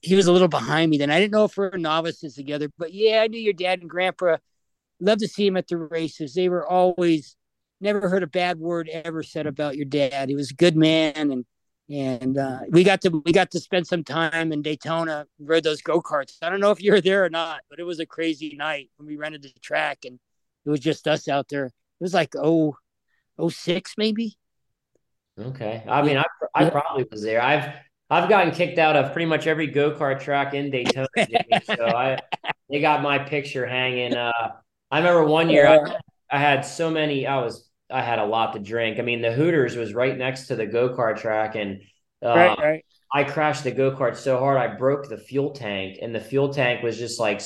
[0.00, 1.10] he was a little behind me then.
[1.10, 3.90] I didn't know if we are novices together, but yeah, I knew your dad and
[3.90, 4.36] grandpa.
[5.00, 6.32] Loved to see him at the races.
[6.34, 7.36] They were always
[7.80, 10.28] never heard a bad word ever said about your dad.
[10.28, 11.44] He was a good man and
[11.88, 15.82] and uh, we got to we got to spend some time in Daytona, rode those
[15.82, 16.38] go karts.
[16.42, 18.90] I don't know if you were there or not, but it was a crazy night
[18.96, 20.18] when we rented the track and
[20.64, 21.70] it was just us out there.
[22.00, 22.76] It was like oh,
[23.38, 24.36] oh six maybe.
[25.38, 26.24] Okay, I mean, I
[26.54, 27.42] I probably was there.
[27.42, 27.74] I've
[28.08, 31.08] I've gotten kicked out of pretty much every go kart track in Daytona,
[31.64, 32.18] so I
[32.70, 34.14] they got my picture hanging.
[34.14, 34.32] Uh,
[34.90, 35.96] I remember one year I,
[36.30, 37.26] I had so many.
[37.26, 38.98] I was I had a lot to drink.
[38.98, 41.82] I mean, the Hooters was right next to the go kart track, and
[42.24, 42.84] uh, right, right.
[43.12, 46.52] I crashed the go kart so hard I broke the fuel tank, and the fuel
[46.52, 47.42] tank was just like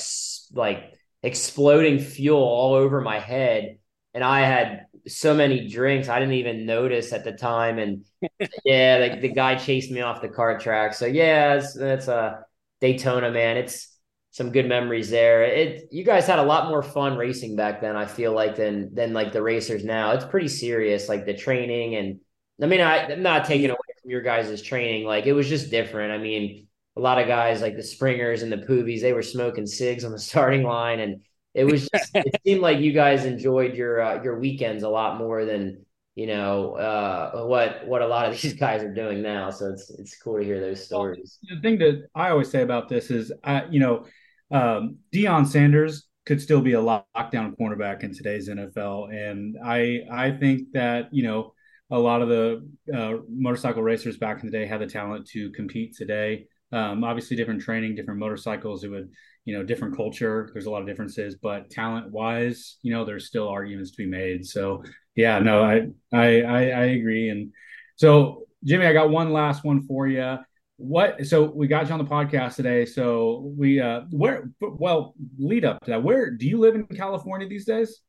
[0.53, 0.93] like
[1.23, 3.77] exploding fuel all over my head.
[4.13, 7.79] And I had so many drinks I didn't even notice at the time.
[7.79, 8.05] And
[8.65, 10.93] yeah, like the guy chased me off the kart track.
[10.93, 12.45] So yeah, that's, that's a
[12.81, 13.57] Daytona, man.
[13.57, 13.91] It's
[14.31, 15.43] some good memories there.
[15.43, 17.95] It you guys had a lot more fun racing back then.
[17.95, 20.11] I feel like than than like the racers now.
[20.11, 22.19] It's pretty serious, like the training and.
[22.61, 25.05] I mean, I, am not taking away from your guys' training.
[25.05, 26.11] Like it was just different.
[26.11, 29.65] I mean, a lot of guys like the Springers and the Pooveys, they were smoking
[29.65, 31.21] cigs on the starting line, and
[31.53, 35.17] it was just, it seemed like you guys enjoyed your uh, your weekends a lot
[35.17, 35.85] more than
[36.15, 39.49] you know uh, what what a lot of these guys are doing now.
[39.49, 41.39] So it's it's cool to hear those stories.
[41.47, 44.05] Well, the thing that I always say about this is, I you know,
[44.51, 50.31] um, Deion Sanders could still be a lockdown cornerback in today's NFL, and I I
[50.31, 51.53] think that you know
[51.91, 55.51] a lot of the uh, motorcycle racers back in the day had the talent to
[55.51, 56.47] compete today.
[56.71, 58.85] Um, obviously, different training, different motorcycles.
[58.85, 59.11] It would,
[59.45, 60.49] you know, different culture.
[60.53, 64.05] There's a lot of differences, but talent wise, you know, there's still arguments to be
[64.05, 64.45] made.
[64.45, 64.83] So,
[65.15, 67.29] yeah, no, I, I, I, I agree.
[67.29, 67.51] And
[67.95, 70.37] so, Jimmy, I got one last one for you.
[70.77, 71.25] What?
[71.25, 72.85] So we got you on the podcast today.
[72.85, 74.49] So we, uh, where?
[74.59, 76.03] Well, lead up to that.
[76.03, 78.01] Where do you live in California these days?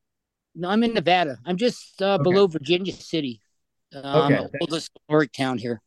[0.55, 1.39] No, I'm in Nevada.
[1.47, 2.23] I'm just uh, okay.
[2.23, 3.41] below Virginia City.
[3.95, 4.47] Um, okay.
[4.61, 5.81] Oldest historic town here.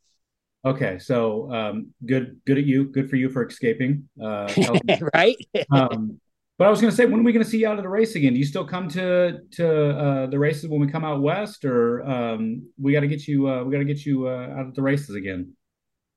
[0.65, 2.85] Okay, so um, good, good at you.
[2.85, 4.09] Good for you for escaping.
[4.21, 4.51] Uh,
[5.13, 5.37] right.
[5.71, 6.19] um,
[6.57, 7.83] but I was going to say, when are we going to see you out of
[7.83, 8.33] the race again?
[8.33, 12.03] Do you still come to to uh, the races when we come out west, or
[12.09, 13.47] um, we got to get you?
[13.47, 15.53] Uh, we got to get you uh, out of the races again.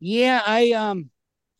[0.01, 1.11] Yeah, I um,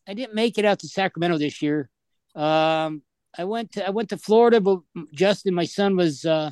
[0.07, 1.89] I didn't make it out to Sacramento this year.
[2.35, 3.03] Um,
[3.37, 4.79] I went to I went to Florida, but
[5.13, 6.51] Justin, my son, was uh,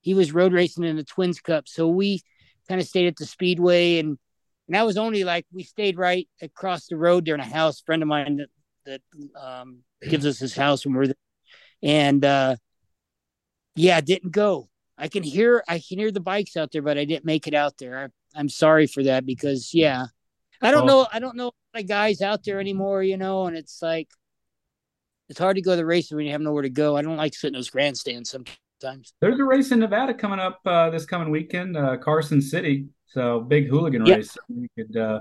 [0.00, 2.22] he was road racing in the Twins Cup, so we
[2.68, 4.18] kind of stayed at the Speedway and
[4.68, 7.80] and that was only like we stayed right across the road there in a house.
[7.80, 8.50] A friend of mine that
[8.84, 9.00] that
[9.40, 11.14] um, gives us his house when we're there,
[11.82, 12.56] and uh,
[13.74, 14.68] yeah, didn't go.
[14.98, 17.54] I can hear I can hear the bikes out there, but I didn't make it
[17.54, 18.10] out there.
[18.34, 20.06] I, am sorry for that because yeah,
[20.60, 23.80] I don't know I don't know the guys out there anymore, you know, and it's
[23.80, 24.08] like
[25.30, 26.96] it's hard to go to the races when you have nowhere to go.
[26.96, 29.14] I don't like sitting in those grandstands sometimes.
[29.20, 32.88] There's a race in Nevada coming up uh, this coming weekend, uh, Carson City.
[33.08, 34.18] So big hooligan yep.
[34.18, 34.36] race.
[34.48, 35.20] You could uh,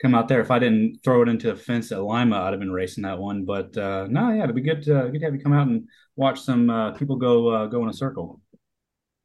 [0.00, 0.40] come out there.
[0.40, 3.18] If I didn't throw it into a fence at Lima, I'd have been racing that
[3.18, 3.44] one.
[3.44, 5.88] But uh, no, yeah, it'd be good to, good to have you come out and
[6.16, 8.40] watch some uh, people go uh, go in a circle.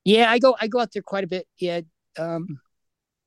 [0.06, 1.48] Yeah, I go I go out there quite a bit.
[1.58, 1.82] Yeah,
[2.18, 2.60] um,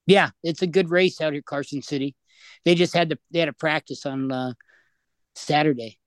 [0.07, 2.17] yeah, it's a good race out here, Carson City.
[2.65, 4.53] They just had to they had a practice on uh,
[5.35, 5.99] Saturday.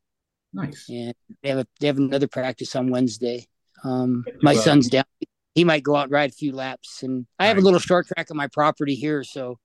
[0.53, 0.87] Nice.
[0.89, 3.47] And they have a, they have another practice on Wednesday.
[3.83, 5.05] Um, my son's down
[5.55, 7.03] he might go out and ride a few laps.
[7.03, 9.59] And I have a little short track on my property here, so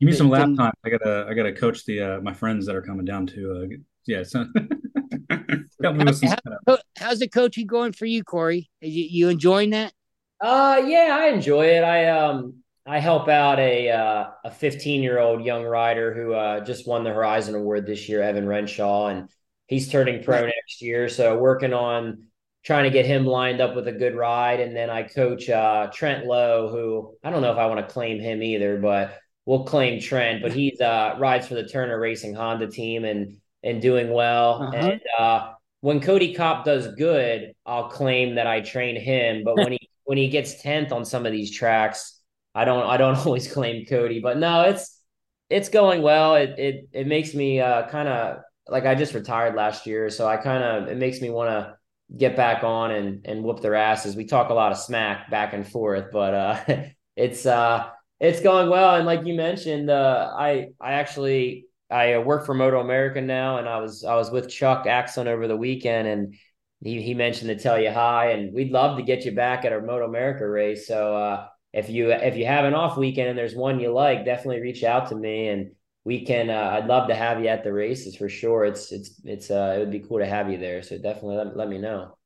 [0.00, 0.72] give me some lap time.
[0.84, 3.76] I gotta I gotta coach the uh, my friends that are coming down to uh,
[4.06, 4.22] yeah.
[4.22, 4.46] So
[5.82, 8.70] how's, how's the coaching going for you, Cory?
[8.80, 9.92] You, you enjoying that?
[10.40, 11.82] Uh, yeah, I enjoy it.
[11.82, 16.60] I um I help out a uh, a 15 year old young rider who uh,
[16.60, 19.28] just won the Horizon Award this year, Evan Renshaw, and
[19.66, 21.08] he's turning pro next year.
[21.08, 22.28] So working on
[22.66, 24.58] trying to get him lined up with a good ride.
[24.58, 27.92] And then I coach uh, Trent Lowe, who I don't know if I want to
[27.92, 30.42] claim him either, but we'll claim Trent.
[30.42, 34.64] But he's uh, rides for the Turner Racing Honda team and and doing well.
[34.64, 34.76] Uh-huh.
[34.76, 39.44] And uh, when Cody Kopp does good, I'll claim that I train him.
[39.44, 42.20] But when he when he gets tenth on some of these tracks,
[42.52, 44.18] I don't I don't always claim Cody.
[44.18, 45.00] But no, it's
[45.48, 46.34] it's going well.
[46.34, 50.26] It it it makes me uh, kind of like I just retired last year, so
[50.26, 51.76] I kind of it makes me want to
[52.14, 54.16] get back on and and whoop their asses.
[54.16, 56.84] We talk a lot of smack back and forth, but uh,
[57.16, 57.88] it's uh,
[58.20, 58.96] it's going well.
[58.96, 63.58] And like you mentioned, uh, I I actually I uh, work for Moto America now,
[63.58, 66.34] and I was I was with Chuck Aksland over the weekend, and
[66.82, 69.72] he he mentioned to tell you hi, and we'd love to get you back at
[69.72, 70.86] our Moto America race.
[70.86, 74.24] So uh, if you if you have an off weekend and there's one you like,
[74.24, 75.72] definitely reach out to me and
[76.06, 78.64] we can uh, i'd love to have you at the races for sure.
[78.64, 80.80] It's it's it's uh it would be cool to have you there.
[80.82, 82.16] So definitely let, let me know.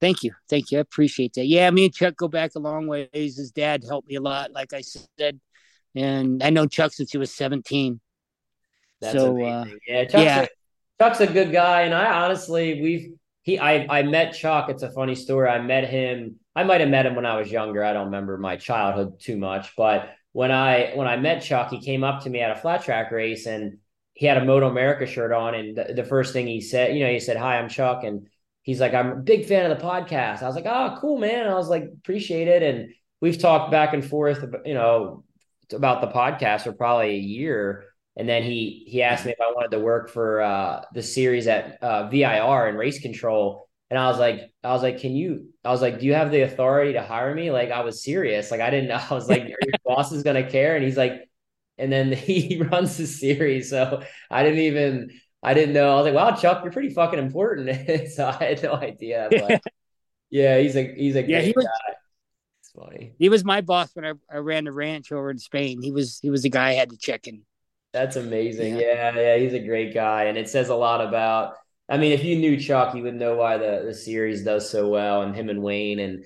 [0.00, 0.32] Thank you.
[0.50, 0.78] Thank you.
[0.78, 1.46] I appreciate that.
[1.46, 3.08] Yeah me and chuck go back a long ways.
[3.12, 5.38] His dad helped me a lot like i said.
[5.94, 8.00] And i know chuck since he was 17
[9.00, 10.40] That's so uh, yeah chuck's, yeah.
[10.42, 10.48] A,
[11.00, 11.82] chuck's a good guy.
[11.82, 14.70] And i honestly we've he i i met chuck.
[14.70, 15.48] It's a funny story.
[15.48, 17.84] I met him i might have met him when i was younger.
[17.84, 21.80] I don't remember my childhood too much but when I when I met Chuck, he
[21.80, 23.78] came up to me at a flat track race and
[24.14, 25.56] he had a Moto America shirt on.
[25.56, 28.28] And the, the first thing he said, you know, he said, "Hi, I'm Chuck," and
[28.62, 31.48] he's like, "I'm a big fan of the podcast." I was like, "Oh, cool, man."
[31.48, 35.24] I was like, "Appreciate it." And we've talked back and forth, you know,
[35.72, 37.86] about the podcast for probably a year.
[38.16, 41.48] And then he he asked me if I wanted to work for uh, the series
[41.48, 43.67] at uh, VIR and race control.
[43.90, 45.48] And I was like, I was like, can you?
[45.64, 47.50] I was like, do you have the authority to hire me?
[47.50, 48.50] Like, I was serious.
[48.50, 49.00] Like, I didn't know.
[49.10, 50.76] I was like, your boss is gonna care.
[50.76, 51.28] And he's like,
[51.78, 53.70] and then he runs the series.
[53.70, 55.10] So I didn't even,
[55.42, 55.92] I didn't know.
[55.92, 58.10] I was like, wow, Chuck, you're pretty fucking important.
[58.10, 59.28] so I had no idea.
[59.30, 59.62] But
[60.30, 61.94] yeah, he's a he's a yeah, he was, guy.
[62.60, 63.14] It's funny.
[63.18, 65.80] He was my boss when I, I ran the ranch over in Spain.
[65.80, 67.42] He was he was the guy I had to check in.
[67.92, 68.76] That's amazing.
[68.76, 69.14] Yeah.
[69.14, 71.54] yeah, yeah, he's a great guy, and it says a lot about
[71.88, 74.88] I mean, if you knew Chuck, you would know why the, the series does so
[74.88, 76.24] well, and him and Wayne, and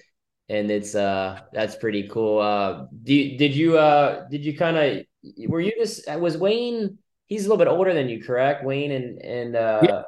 [0.49, 2.41] and it's uh that's pretty cool.
[2.41, 6.99] Uh, do, did you uh did you kind of were you just was Wayne?
[7.27, 8.65] He's a little bit older than you, correct?
[8.65, 10.03] Wayne and and uh, yeah.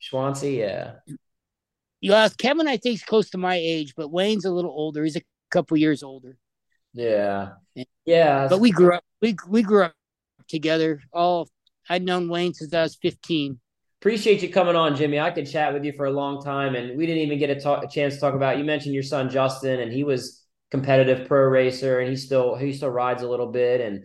[0.00, 0.94] Schwancy, yeah.
[2.00, 5.02] Yeah, Kevin, I think is close to my age, but Wayne's a little older.
[5.02, 6.38] He's a couple years older.
[6.92, 7.52] Yeah,
[8.04, 8.46] yeah.
[8.48, 9.04] But we grew up.
[9.20, 9.94] We we grew up
[10.48, 11.02] together.
[11.12, 11.48] All
[11.88, 13.60] I'd known Wayne since I was 15.
[14.06, 15.18] Appreciate you coming on, Jimmy.
[15.18, 17.60] I could chat with you for a long time, and we didn't even get a,
[17.60, 18.56] talk, a chance to talk about.
[18.56, 22.72] You mentioned your son Justin, and he was competitive pro racer, and he still he
[22.72, 24.04] still rides a little bit, and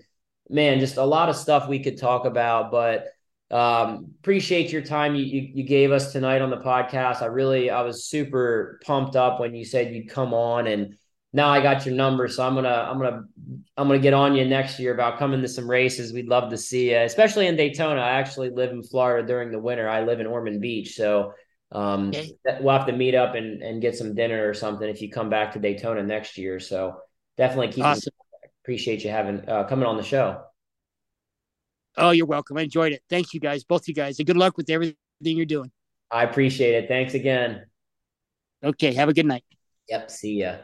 [0.50, 2.72] man, just a lot of stuff we could talk about.
[2.72, 3.10] But
[3.52, 7.22] um, appreciate your time you, you, you gave us tonight on the podcast.
[7.22, 10.96] I really I was super pumped up when you said you'd come on, and
[11.34, 13.24] now I got your number, so I'm gonna I'm gonna
[13.78, 16.12] I'm gonna get on you next year about coming to some races.
[16.12, 18.02] We'd love to see you, especially in Daytona.
[18.02, 19.88] I actually live in Florida during the winter.
[19.88, 21.34] I live in Ormond Beach, so
[21.72, 22.34] um, okay.
[22.60, 25.30] we'll have to meet up and and get some dinner or something if you come
[25.30, 26.60] back to Daytona next year.
[26.60, 26.98] So
[27.38, 27.86] definitely keep.
[27.86, 28.14] Awesome.
[28.64, 30.44] Appreciate you having uh, coming on the show.
[31.98, 32.58] Oh, you're welcome.
[32.58, 33.04] I enjoyed it.
[33.10, 35.72] Thank you guys, both you guys, and good luck with everything you're doing.
[36.12, 36.88] I appreciate it.
[36.90, 37.66] Thanks again.
[38.64, 38.94] Okay.
[38.94, 39.44] Have a good night.
[39.88, 40.12] Yep.
[40.12, 40.58] See ya.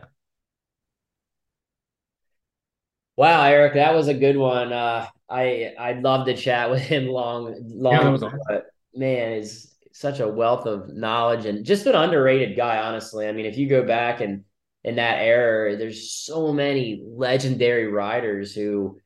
[3.18, 4.72] Wow, Erik, that was a good one.
[4.72, 7.93] Uh, I I'd love to chat with him long, long.
[7.93, 8.39] Yeah, awesome.
[8.47, 12.78] But man, is such a wealth of knowledge and just an underrated guy.
[12.78, 14.43] Honestly, I mean, if you go back and
[14.84, 18.99] in that era, there's so many legendary riders who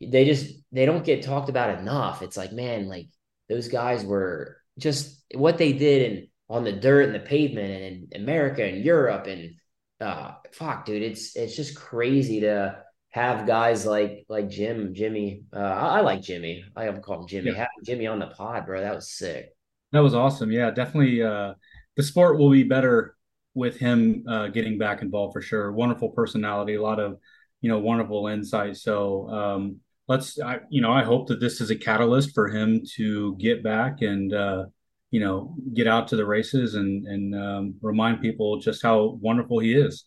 [0.00, 2.20] they just they don't get talked about enough.
[2.20, 3.08] It's like, man, like
[3.48, 8.12] those guys were just what they did and on the dirt and the pavement and
[8.12, 9.54] in America and Europe and
[10.02, 12.83] uh fuck, dude, it's it's just crazy to
[13.14, 15.44] have guys like like Jim, Jimmy.
[15.54, 16.64] Uh, I, I like Jimmy.
[16.74, 17.52] I have called Jimmy.
[17.52, 17.58] Yeah.
[17.58, 19.54] Having Jimmy on the pod, bro, that was sick.
[19.92, 20.50] That was awesome.
[20.50, 21.22] Yeah, definitely.
[21.22, 21.54] Uh,
[21.96, 23.16] the sport will be better
[23.54, 25.70] with him uh, getting back involved for sure.
[25.70, 27.18] Wonderful personality, a lot of
[27.60, 28.76] you know wonderful insight.
[28.78, 29.76] So um,
[30.08, 33.62] let's, I, you know, I hope that this is a catalyst for him to get
[33.62, 34.64] back and uh,
[35.12, 39.60] you know get out to the races and and um, remind people just how wonderful
[39.60, 40.04] he is.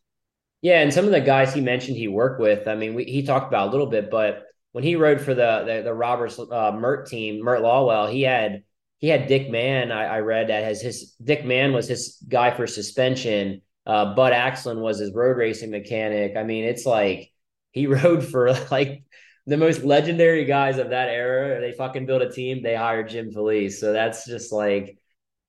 [0.61, 3.23] Yeah, and some of the guys he mentioned he worked with, I mean, we, he
[3.23, 6.71] talked about a little bit, but when he rode for the the, the Roberts uh,
[6.71, 8.63] Mert team, Mert Lawwill, he had
[8.99, 9.91] he had Dick Mann.
[9.91, 13.61] I, I, read that as his Dick Mann was his guy for suspension.
[13.85, 16.35] Uh, Bud Aksland was his road racing mechanic.
[16.35, 17.31] I mean, it's like
[17.71, 19.03] he rode for like
[19.45, 21.61] the most legendary guys of that era.
[21.61, 22.63] They fucking built a team.
[22.63, 24.97] They hired Jim Filice, so that's just like,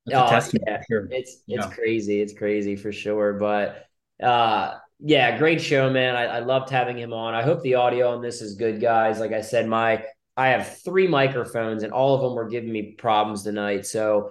[0.06, 1.09] that's oh yeah, sure.
[1.11, 1.70] it's it's yeah.
[1.70, 2.20] crazy.
[2.20, 3.34] It's crazy for sure.
[3.34, 3.86] But
[4.22, 6.16] uh, yeah, great show, man.
[6.16, 7.34] I, I loved having him on.
[7.34, 9.20] I hope the audio on this is good, guys.
[9.20, 10.05] Like I said, my
[10.36, 13.86] I have three microphones and all of them were giving me problems tonight.
[13.86, 14.30] So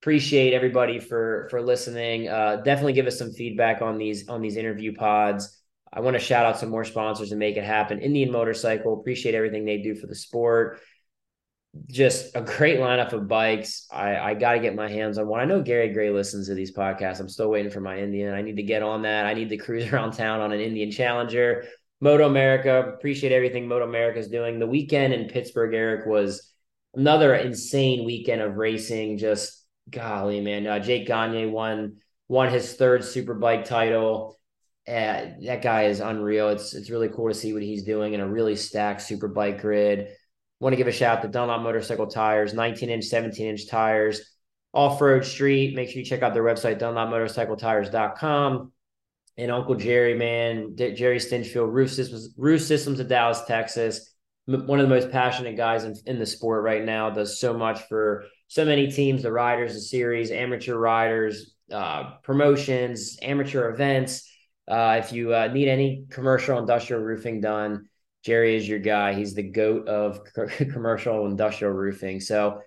[0.00, 2.28] appreciate everybody for for listening.
[2.28, 5.56] Uh, definitely give us some feedback on these on these interview pods.
[5.92, 8.00] I want to shout out some more sponsors and make it happen.
[8.00, 10.80] Indian Motorcycle, appreciate everything they do for the sport
[11.86, 13.86] just a great lineup of bikes.
[13.90, 15.40] I, I got to get my hands on one.
[15.40, 17.20] I know Gary Gray listens to these podcasts.
[17.20, 18.34] I'm still waiting for my Indian.
[18.34, 19.26] I need to get on that.
[19.26, 21.64] I need to cruise around town on an Indian Challenger.
[22.00, 24.58] Moto America, appreciate everything Moto America is doing.
[24.58, 26.52] The weekend in Pittsburgh, Erik, was
[26.94, 29.18] another insane weekend of racing.
[29.18, 30.66] Just golly, man.
[30.66, 31.96] Uh, Jake Gagne won
[32.28, 34.38] won his third Superbike title.
[34.86, 36.50] Uh, that guy is unreal.
[36.50, 40.08] It's it's really cool to see what he's doing in a really stacked Superbike grid.
[40.60, 44.34] Want to give a shout out to Dunlop Motorcycle Tires, 19 inch, 17 inch tires,
[44.72, 45.76] off road street.
[45.76, 48.72] Make sure you check out their website, dunlopmotorcycletires.com.
[49.36, 54.14] And Uncle Jerry, man, Jerry Stinchfield, Roof Systems, Roof Systems of Dallas, Texas.
[54.46, 57.10] One of the most passionate guys in, in the sport right now.
[57.10, 63.18] Does so much for so many teams, the riders, the series, amateur riders, uh, promotions,
[63.22, 64.28] amateur events.
[64.66, 67.88] Uh, if you uh, need any commercial industrial roofing done,
[68.24, 69.14] Jerry is your guy.
[69.14, 70.20] He's the goat of
[70.58, 72.20] commercial industrial roofing.
[72.20, 72.60] So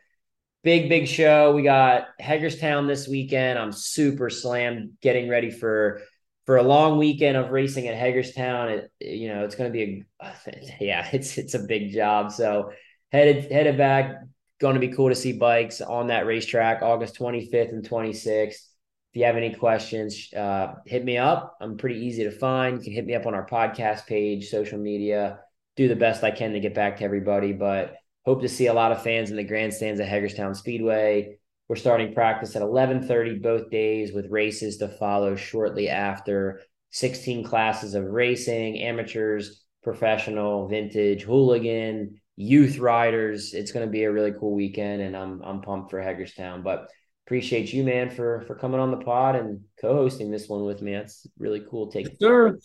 [0.63, 1.53] big, big show.
[1.53, 3.59] We got Hagerstown this weekend.
[3.59, 6.01] I'm super slammed getting ready for
[6.45, 8.69] for a long weekend of racing at Hagerstown.
[8.69, 10.31] It, you know, it's going to be a
[10.79, 12.31] yeah, it's it's a big job.
[12.31, 12.71] So
[13.11, 14.15] headed headed back.
[14.59, 18.67] Going to be cool to see bikes on that racetrack August 25th and 26th.
[19.11, 21.57] If you have any questions, uh, hit me up.
[21.59, 22.77] I'm pretty easy to find.
[22.77, 25.39] You can hit me up on our podcast page, social media
[25.75, 27.53] do the best I can to get back to everybody.
[27.53, 27.95] But
[28.25, 31.37] hope to see a lot of fans in the grandstands at Hagerstown Speedway.
[31.67, 36.61] We're starting practice at 11:30 both days with races to follow shortly after.
[36.93, 43.53] 16 classes of racing, amateurs, professional, vintage, hooligan, youth riders.
[43.53, 46.63] It's going to be a really cool weekend, and I'm I'm pumped for Hagerstown.
[46.63, 46.89] But
[47.31, 50.91] appreciate you, man, for for coming on the pod and co-hosting this one with me.
[50.91, 51.89] That's really cool.
[51.89, 52.59] Take sure.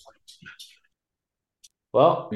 [1.93, 2.33] Well,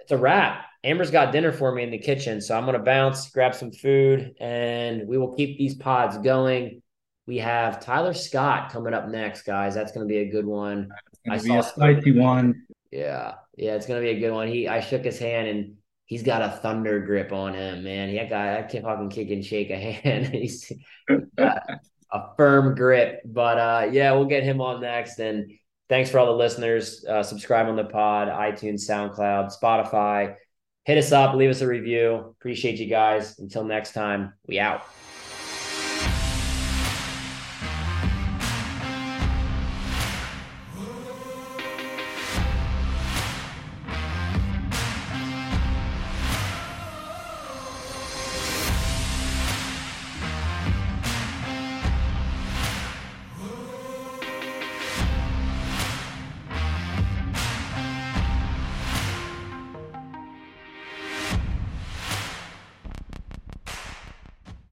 [0.00, 0.64] it's a wrap.
[0.82, 4.34] Amber's got dinner for me in the kitchen, so I'm gonna bounce, grab some food,
[4.40, 6.82] and we will keep these pods going.
[7.28, 9.72] We have Tyler Scott coming up next, guys.
[9.72, 10.88] That's gonna be a good one.
[11.30, 12.66] I saw a spicy one.
[12.90, 14.48] Yeah, yeah, it's gonna be a good one.
[14.48, 15.76] He, I shook his hand, and
[16.12, 18.10] he's got a thunder grip on him, man.
[18.10, 20.26] He, that guy, I can't fucking kick and shake a hand.
[20.26, 20.70] he's
[21.08, 23.22] a firm grip.
[23.24, 25.18] But uh, yeah, we'll get him on next.
[25.20, 25.50] And
[25.88, 27.02] thanks for all the listeners.
[27.08, 30.34] Uh, subscribe on the pod, iTunes, SoundCloud, Spotify.
[30.84, 32.34] Hit us up, leave us a review.
[32.38, 33.38] Appreciate you guys.
[33.38, 34.82] Until next time, we out.